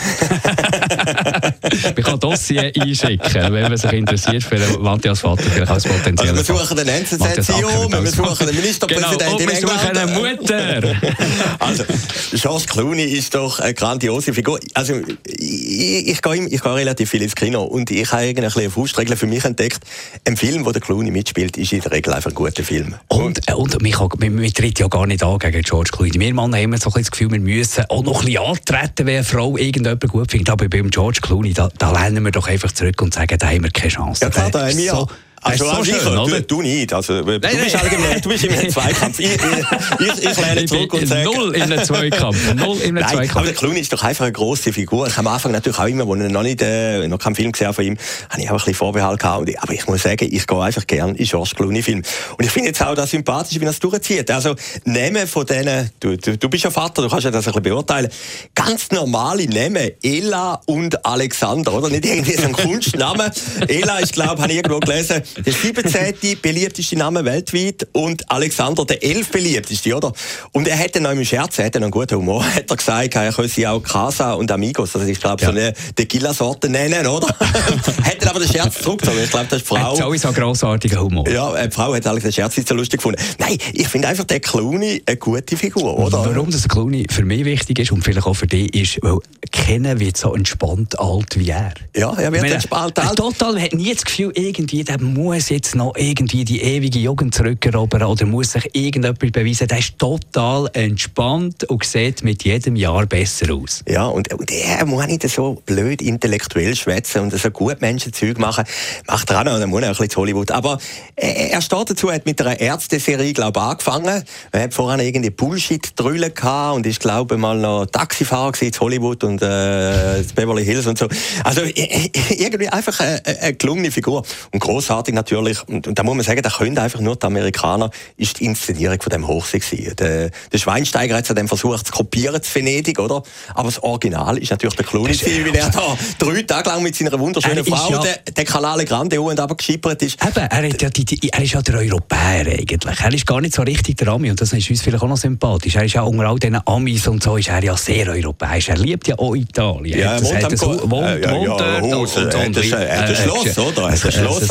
Man 1.84 2.04
kann 2.04 2.20
Dossier 2.20 2.72
einschicken, 2.74 3.52
wenn 3.52 3.62
man 3.68 3.76
sich 3.76 3.92
interessiert 3.92 4.44
für 4.44 4.78
Matthias 4.78 5.20
Vater, 5.20 5.42
vielleicht 5.42 5.70
als 5.70 5.84
potenzieller 5.84 6.38
also 6.38 6.54
wir 6.54 6.58
suchen 6.58 6.76
den 6.78 6.88
NZZ-CEO, 6.88 7.90
wir 7.90 8.10
suchen 8.10 8.46
den 8.46 8.56
Ministerpräsidenten 8.56 9.46
genau, 9.46 9.50
wir 9.50 9.60
suchen 9.60 9.96
eine 9.96 10.10
Mutter. 10.10 10.96
also, 11.58 11.84
George 12.32 12.64
Clooney 12.66 13.04
ist 13.04 13.34
doch 13.34 13.60
eine 13.60 13.74
grandiose 13.74 14.32
Figur 14.32 14.53
Also 14.74 15.00
ich, 15.26 16.08
ich, 16.08 16.22
gehe, 16.22 16.46
ich 16.46 16.62
gehe 16.62 16.74
relativ 16.74 17.10
viel 17.10 17.22
ins 17.22 17.34
Kino 17.34 17.62
und 17.62 17.90
ich 17.90 18.10
habe 18.12 18.22
eigentlich 18.22 18.56
eine 18.56 18.70
Faustregel 18.70 19.16
für 19.16 19.26
mich 19.26 19.44
entdeckt. 19.44 19.80
Ein 20.26 20.36
Film, 20.36 20.64
wo 20.64 20.72
der 20.72 20.80
Clooney 20.80 21.10
mitspielt, 21.10 21.56
ist 21.56 21.72
in 21.72 21.80
der 21.80 21.92
Regel 21.92 22.12
einfach 22.12 22.30
ein 22.30 22.34
guter 22.34 22.64
Film. 22.64 22.94
Und, 23.08 23.40
äh, 23.48 23.54
und 23.54 23.80
mich, 23.82 23.98
wir 23.98 24.52
tritt 24.52 24.78
ja 24.78 24.88
gar 24.88 25.06
nicht 25.06 25.22
an 25.22 25.38
gegen 25.38 25.62
George 25.62 25.90
Clooney. 25.92 26.12
Wir 26.14 26.34
Männer 26.34 26.42
haben 26.42 26.54
immer 26.54 26.78
so 26.78 26.90
ein 26.90 27.02
das 27.02 27.10
Gefühl, 27.10 27.30
wir 27.30 27.40
müssen 27.40 27.84
auch 27.88 28.02
noch 28.02 28.20
ein 28.20 28.26
bisschen 28.26 28.42
antreten, 28.42 29.06
wenn 29.06 29.16
eine 29.16 29.24
Frau 29.24 29.56
irgendjemand 29.56 30.08
gut 30.08 30.30
findet. 30.30 30.50
Aber 30.50 30.68
beim 30.68 30.90
George 30.90 31.20
Clooney, 31.22 31.52
da, 31.52 31.68
da 31.78 31.92
lehnen 31.92 32.24
wir 32.24 32.32
doch 32.32 32.48
einfach 32.48 32.72
zurück 32.72 33.00
und 33.02 33.14
sagen, 33.14 33.36
da 33.38 33.46
haben 33.46 33.62
wir 33.62 33.70
keine 33.70 33.90
Chance. 33.90 34.24
Ja 34.24 34.30
klar, 34.30 34.50
da 34.50 34.68
haben 34.68 34.76
wir 34.76 34.90
so, 34.90 35.08
also, 35.44 35.74
so 35.74 35.84
schön, 35.84 36.18
oder? 36.18 36.40
Du, 36.40 36.56
du 36.56 36.62
nicht. 36.62 36.92
Also, 36.92 37.22
du, 37.22 37.38
nein, 37.38 37.56
bist 37.62 37.76
allgemein, 37.76 38.20
du 38.20 38.28
bist 38.28 38.44
im 38.44 38.70
Zweikampf. 38.70 39.18
Ich, 39.20 39.30
ich, 39.30 40.24
ich 40.24 40.40
lerne 40.40 40.64
zurück 40.64 40.94
und 40.94 41.06
sage... 41.06 41.24
Null 41.24 41.54
in 41.54 41.62
einem 41.62 41.84
Zweikampf. 41.84 42.54
Null 42.54 42.78
in 42.78 42.96
einem 42.96 43.08
Zweikampf. 43.08 43.36
Aber 43.36 43.46
der 43.46 43.54
Clooney 43.54 43.80
ist 43.80 43.92
doch 43.92 44.02
einfach 44.02 44.24
eine 44.24 44.32
grosse 44.32 44.72
Figur. 44.72 45.06
Ich 45.06 45.18
am 45.18 45.26
Anfang 45.26 45.52
natürlich 45.52 45.78
auch 45.78 45.86
immer, 45.86 46.08
als 46.08 46.22
ich 46.22 46.32
noch, 46.32 46.42
nicht, 46.42 46.62
äh, 46.62 47.06
noch 47.08 47.18
keinen 47.18 47.34
Film 47.34 47.52
gesehen 47.52 47.74
von 47.74 47.84
ihm, 47.84 47.98
habe 48.30 48.42
ich 48.42 48.48
auch 48.48 48.52
ein 48.52 48.56
bisschen 48.58 48.74
Vorbehalt 48.74 49.20
gehabt. 49.20 49.62
Aber 49.62 49.72
ich 49.72 49.86
muss 49.86 50.02
sagen, 50.02 50.28
ich 50.30 50.46
gehe 50.46 50.60
einfach 50.60 50.86
gerne 50.86 51.16
in 51.16 51.24
George 51.26 51.52
Clooney-Film. 51.56 52.02
Und 52.38 52.44
ich 52.44 52.50
finde 52.50 52.68
jetzt 52.68 52.82
auch 52.82 52.94
das 52.94 53.10
sympathisch, 53.10 53.60
wie 53.60 53.64
er 53.64 53.70
es 53.70 53.80
durchzieht. 53.80 54.30
Also, 54.30 54.54
nehmen 54.84 55.26
von 55.26 55.44
denen, 55.44 55.90
du, 56.00 56.16
du, 56.16 56.38
du 56.38 56.48
bist 56.48 56.64
ja 56.64 56.70
Vater, 56.70 57.02
du 57.02 57.08
kannst 57.08 57.24
ja 57.24 57.30
das 57.30 57.46
ein 57.46 57.52
bisschen 57.52 57.62
beurteilen, 57.62 58.08
ganz 58.54 58.90
normale 58.90 59.46
Namen, 59.46 59.90
Ella 60.02 60.60
und 60.66 61.04
Alexander, 61.04 61.74
oder? 61.74 61.88
Nicht 61.88 62.06
irgendwie 62.06 62.34
so 62.34 62.46
ein 62.46 62.52
Kunstname. 62.52 63.30
Ella 63.68 63.98
ist, 63.98 64.14
glaube 64.14 64.34
ich, 64.36 64.42
habe 64.42 64.52
ich 64.52 64.58
irgendwo 64.58 64.80
gelesen, 64.80 65.22
der 65.36 65.52
17. 65.52 66.40
beliebteste 66.40 66.96
Name 66.96 67.24
weltweit 67.24 67.86
und 67.92 68.30
Alexander 68.30 68.84
der 68.84 69.02
11. 69.02 69.30
beliebteste, 69.30 69.94
oder? 69.94 70.12
Und 70.52 70.68
er 70.68 70.76
hätte 70.76 71.00
noch 71.00 71.10
im 71.10 71.24
Scherz, 71.24 71.58
er 71.58 71.66
hätte 71.66 71.80
noch 71.80 71.86
einen 71.86 71.92
guten 71.92 72.16
Humor, 72.16 72.44
hat 72.54 72.70
er 72.70 72.76
gesagt, 72.76 73.14
er 73.14 73.32
könnte 73.32 73.70
auch 73.70 73.80
Casa 73.80 74.34
und 74.34 74.50
Amigos, 74.50 74.94
also 74.94 75.06
ich 75.06 75.20
glaube 75.20 75.42
ja. 75.42 75.50
so 75.50 75.56
eine 75.56 75.74
Tequila-Sorte 75.94 76.68
nennen, 76.68 77.06
oder? 77.06 77.28
hätte 78.02 78.30
aber 78.30 78.40
den 78.40 78.48
Scherz 78.48 78.80
zurückgezogen. 78.80 79.22
Ich 79.22 79.30
glaube, 79.30 79.46
das 79.48 79.62
ist 79.62 79.68
Frau. 79.68 79.92
Hat 79.92 79.96
sowieso 79.96 80.28
einen 80.28 80.36
grossartigen 80.36 81.00
Humor. 81.00 81.28
Ja, 81.28 81.66
die 81.66 81.70
Frau 81.70 81.94
hat 81.94 82.06
Alex 82.06 82.24
den 82.24 82.32
Scherz 82.32 82.56
nicht 82.56 82.68
so 82.68 82.74
lustig 82.74 82.98
gefunden. 82.98 83.20
Nein, 83.38 83.58
ich 83.72 83.88
finde 83.88 84.08
einfach 84.08 84.24
der 84.24 84.40
Clooney 84.40 85.02
eine 85.06 85.16
gute 85.16 85.56
Figur, 85.56 85.98
oder? 85.98 86.24
Warum 86.24 86.50
das 86.50 86.68
Clooney 86.68 87.06
für 87.10 87.24
mich 87.24 87.44
wichtig 87.44 87.78
ist 87.78 87.92
und 87.92 88.02
vielleicht 88.02 88.26
auch 88.26 88.34
für 88.34 88.46
dich 88.46 88.74
ist, 88.74 88.98
weil 89.02 89.18
kennen 89.50 90.00
wird 90.00 90.16
so 90.16 90.34
entspannt 90.34 90.98
alt 90.98 91.38
wie 91.38 91.50
er. 91.50 91.74
Ja, 91.96 92.12
er 92.12 92.32
wird 92.32 92.42
meine, 92.42 92.54
entspannt 92.54 92.98
alt. 92.98 93.16
Total, 93.16 93.60
hat 93.60 93.72
nie 93.72 93.92
das 93.92 94.04
Gefühl, 94.04 94.32
irgendwie, 94.34 94.84
der 94.84 95.00
muss 95.00 95.23
jetzt 95.32 95.74
noch 95.74 95.94
irgendwie 95.96 96.44
die 96.44 96.60
ewige 96.60 96.98
Jugend 96.98 97.34
zurückerobern 97.34 98.02
oder 98.02 98.26
muss 98.26 98.52
sich 98.52 98.68
irgendetwas 98.74 99.30
beweisen. 99.30 99.68
Der 99.68 99.78
ist 99.78 99.98
total 99.98 100.68
entspannt 100.72 101.64
und 101.64 101.84
sieht 101.84 102.22
mit 102.22 102.44
jedem 102.44 102.76
Jahr 102.76 103.06
besser 103.06 103.54
aus. 103.54 103.82
Ja, 103.88 104.06
und, 104.06 104.32
und 104.34 104.50
er 104.50 104.84
muss 104.84 105.06
nicht 105.06 105.28
so 105.28 105.62
blöd 105.64 106.02
intellektuell 106.02 106.76
schwätzen 106.76 107.22
und 107.22 107.32
so 107.32 107.50
gut 107.50 107.80
Menschenzeug 107.80 108.38
machen. 108.38 108.64
Macht 109.06 109.30
er 109.30 109.40
auch 109.40 109.44
noch, 109.44 109.58
dann 109.58 109.70
muss 109.70 109.82
er 109.82 109.88
ein 109.88 109.92
bisschen 109.92 110.10
zu 110.10 110.20
Hollywood. 110.20 110.50
Aber 110.50 110.78
er, 111.16 111.52
er 111.52 111.60
steht 111.62 111.90
dazu, 111.90 112.12
hat 112.12 112.26
mit 112.26 112.40
einer 112.40 112.58
Ärzteserie, 112.58 113.32
glaube 113.32 113.60
ich, 113.60 113.64
angefangen. 113.64 114.24
Er 114.52 114.62
hat 114.62 114.74
vorher 114.74 115.04
irgendwie 115.04 115.30
Bullshit-Drüllen 115.30 116.34
gehabt 116.34 116.76
und 116.76 116.86
ist, 116.86 117.00
glaube 117.00 117.36
ich, 117.36 117.40
mal 117.40 117.56
noch 117.56 117.86
Taxifahrer 117.86 118.52
in 118.60 118.72
Hollywood 118.78 119.24
und 119.24 119.40
äh, 119.42 120.22
Beverly 120.34 120.64
Hills 120.64 120.86
und 120.86 120.98
so. 120.98 121.08
Also 121.44 121.62
irgendwie 121.62 122.68
einfach 122.68 122.98
eine, 123.00 123.22
eine 123.40 123.54
gelungene 123.54 123.90
Figur. 123.90 124.24
Und 124.52 124.60
großartig 124.60 125.13
natürlich, 125.14 125.66
und, 125.68 125.98
da 125.98 126.02
muss 126.02 126.14
man 126.14 126.24
sagen, 126.24 126.42
da 126.42 126.50
können 126.50 126.78
einfach 126.78 127.00
nur 127.00 127.16
die 127.16 127.26
Amerikaner, 127.26 127.90
ist 128.16 128.40
die 128.40 128.44
Inszenierung 128.44 129.00
von 129.00 129.10
dem 129.10 129.26
Hochsee 129.26 129.58
gewesen. 129.58 129.96
Der, 129.96 130.30
der 130.52 130.58
Schweinsteiger 130.58 131.16
hat 131.16 131.28
es 131.28 131.34
dann 131.34 131.48
versucht 131.48 131.86
zu 131.86 131.92
kopieren 131.92 132.42
zu 132.42 132.54
Venedig, 132.54 132.98
oder? 132.98 133.22
Aber 133.54 133.68
das 133.68 133.82
Original 133.82 134.38
ist 134.38 134.50
natürlich 134.50 134.76
der 134.76 134.84
Clooney, 134.84 135.18
weil 135.20 135.56
er 135.56 135.70
da 135.70 135.96
drei 136.18 136.42
Tage 136.42 136.68
lang 136.70 136.82
mit 136.82 136.96
seiner 136.96 137.18
wunderschönen 137.18 137.64
Frau 137.64 137.90
ja 137.90 137.98
der, 137.98 138.32
der 138.32 138.44
Canale 138.44 138.84
Grande 138.84 139.20
und 139.20 139.38
aber 139.40 139.56
geschippert 139.56 140.02
ist. 140.02 140.22
Eben, 140.22 140.46
er, 140.46 140.68
hat 140.68 140.82
ja 140.82 140.90
die, 140.90 141.04
die, 141.04 141.28
er 141.28 141.42
ist 141.42 141.52
ja 141.52 141.62
der 141.62 141.76
Europäer 141.76 142.46
eigentlich. 142.46 143.00
Er 143.00 143.12
ist 143.12 143.26
gar 143.26 143.40
nicht 143.40 143.54
so 143.54 143.62
richtig 143.62 143.96
der 143.96 144.08
Ami 144.08 144.30
und 144.30 144.40
das 144.40 144.52
ist 144.52 144.68
uns 144.70 144.82
vielleicht 144.82 145.02
auch 145.02 145.08
noch 145.08 145.16
sympathisch. 145.16 145.76
Er 145.76 145.84
ist 145.84 145.94
ja 145.94 146.02
unter 146.02 146.28
all 146.28 146.38
diesen 146.38 146.60
Amis 146.66 147.06
und 147.06 147.22
so 147.22 147.36
ist 147.36 147.48
er 147.48 147.62
ja 147.62 147.76
sehr 147.76 148.08
europäisch. 148.08 148.68
Er 148.68 148.76
liebt 148.76 149.08
ja 149.08 149.18
auch 149.18 149.34
Italien. 149.34 149.98
Ja, 149.98 150.14
er 150.14 150.22
wohnt, 150.22 150.44
am 150.44 150.60
wohnt, 150.60 150.90
wohnt, 150.90 151.24
ja, 151.24 151.36
ja, 151.36 151.46
dort. 151.46 151.92
Haus, 151.92 152.16
und, 152.16 152.34
und, 152.34 152.56
und, 152.56 152.72
er 152.72 152.98
hat 152.98 153.08
ein 153.08 153.16
Schloss, 153.16 153.58
oder? 153.58 153.82
Er 153.82 153.92
hat 153.92 154.04
ein 154.04 154.12
Schloss 154.12 154.50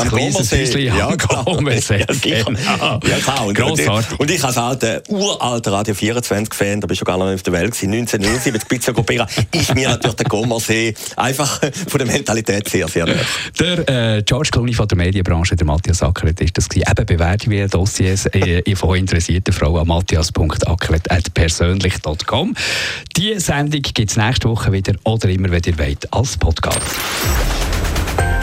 Gommersee. 0.50 0.86
Ja, 0.86 1.16
Gommersee. 1.16 2.06
Genau. 2.22 3.00
Ja, 3.04 3.18
klar. 3.24 3.46
Und, 3.46 3.56
Grossartig. 3.56 4.20
Und 4.20 4.32
ich 4.32 4.44
als 4.44 4.58
alter, 4.58 5.04
uralter 5.10 5.74
Radio 5.74 5.94
24-Fan, 5.94 6.82
da 6.82 6.88
bist 6.88 7.02
du 7.02 7.06
gar 7.06 7.18
noch 7.18 7.26
nicht 7.26 7.36
auf 7.36 7.44
der 7.44 7.54
Welt 7.54 7.72
gewesen, 7.72 7.94
1979 7.94 8.54
mit 8.54 8.68
Pizza 8.68 8.94
Copera, 8.94 9.28
ist 9.52 9.76
mir 9.76 9.90
natürlich 9.90 10.16
der 10.16 10.26
Gommersee 10.26 10.96
einfach 11.16 11.62
von 11.88 12.00
der 12.00 12.08
Mentalität 12.08 12.68
sehr, 12.70 12.88
sehr 12.88 13.06
nah. 13.06 13.14
Der 13.60 14.18
äh, 14.18 14.24
George 14.24 14.50
Clooney 14.52 14.74
von 14.74 14.88
der 14.88 14.98
Medienbranche, 14.98 15.56
der 15.56 15.66
Matthias 15.66 16.02
Ackeret, 16.02 16.42
ist 16.42 16.58
das 16.58 16.68
gewesen. 16.70 16.90
Eben 16.90 17.06
bewerten 17.06 17.52
wir 17.52 17.68
Dossiers 17.68 18.26
äh, 18.28 18.64
von 18.76 18.98
interessierten 18.98 19.54
Frauen 19.54 19.82
an 19.82 19.88
matthias.ackeret.persönlich.com. 19.88 22.56
Die 23.18 23.38
Sendung 23.40 23.82
gibt 23.82 24.10
es 24.10 24.16
nächste 24.18 24.50
Woche 24.50 24.72
wieder 24.72 24.94
oder 25.04 25.30
immer, 25.30 25.52
wenn 25.52 25.62
ihr 25.66 25.78
wollt, 25.78 26.12
als 26.14 26.38
Podcast. 26.38 26.80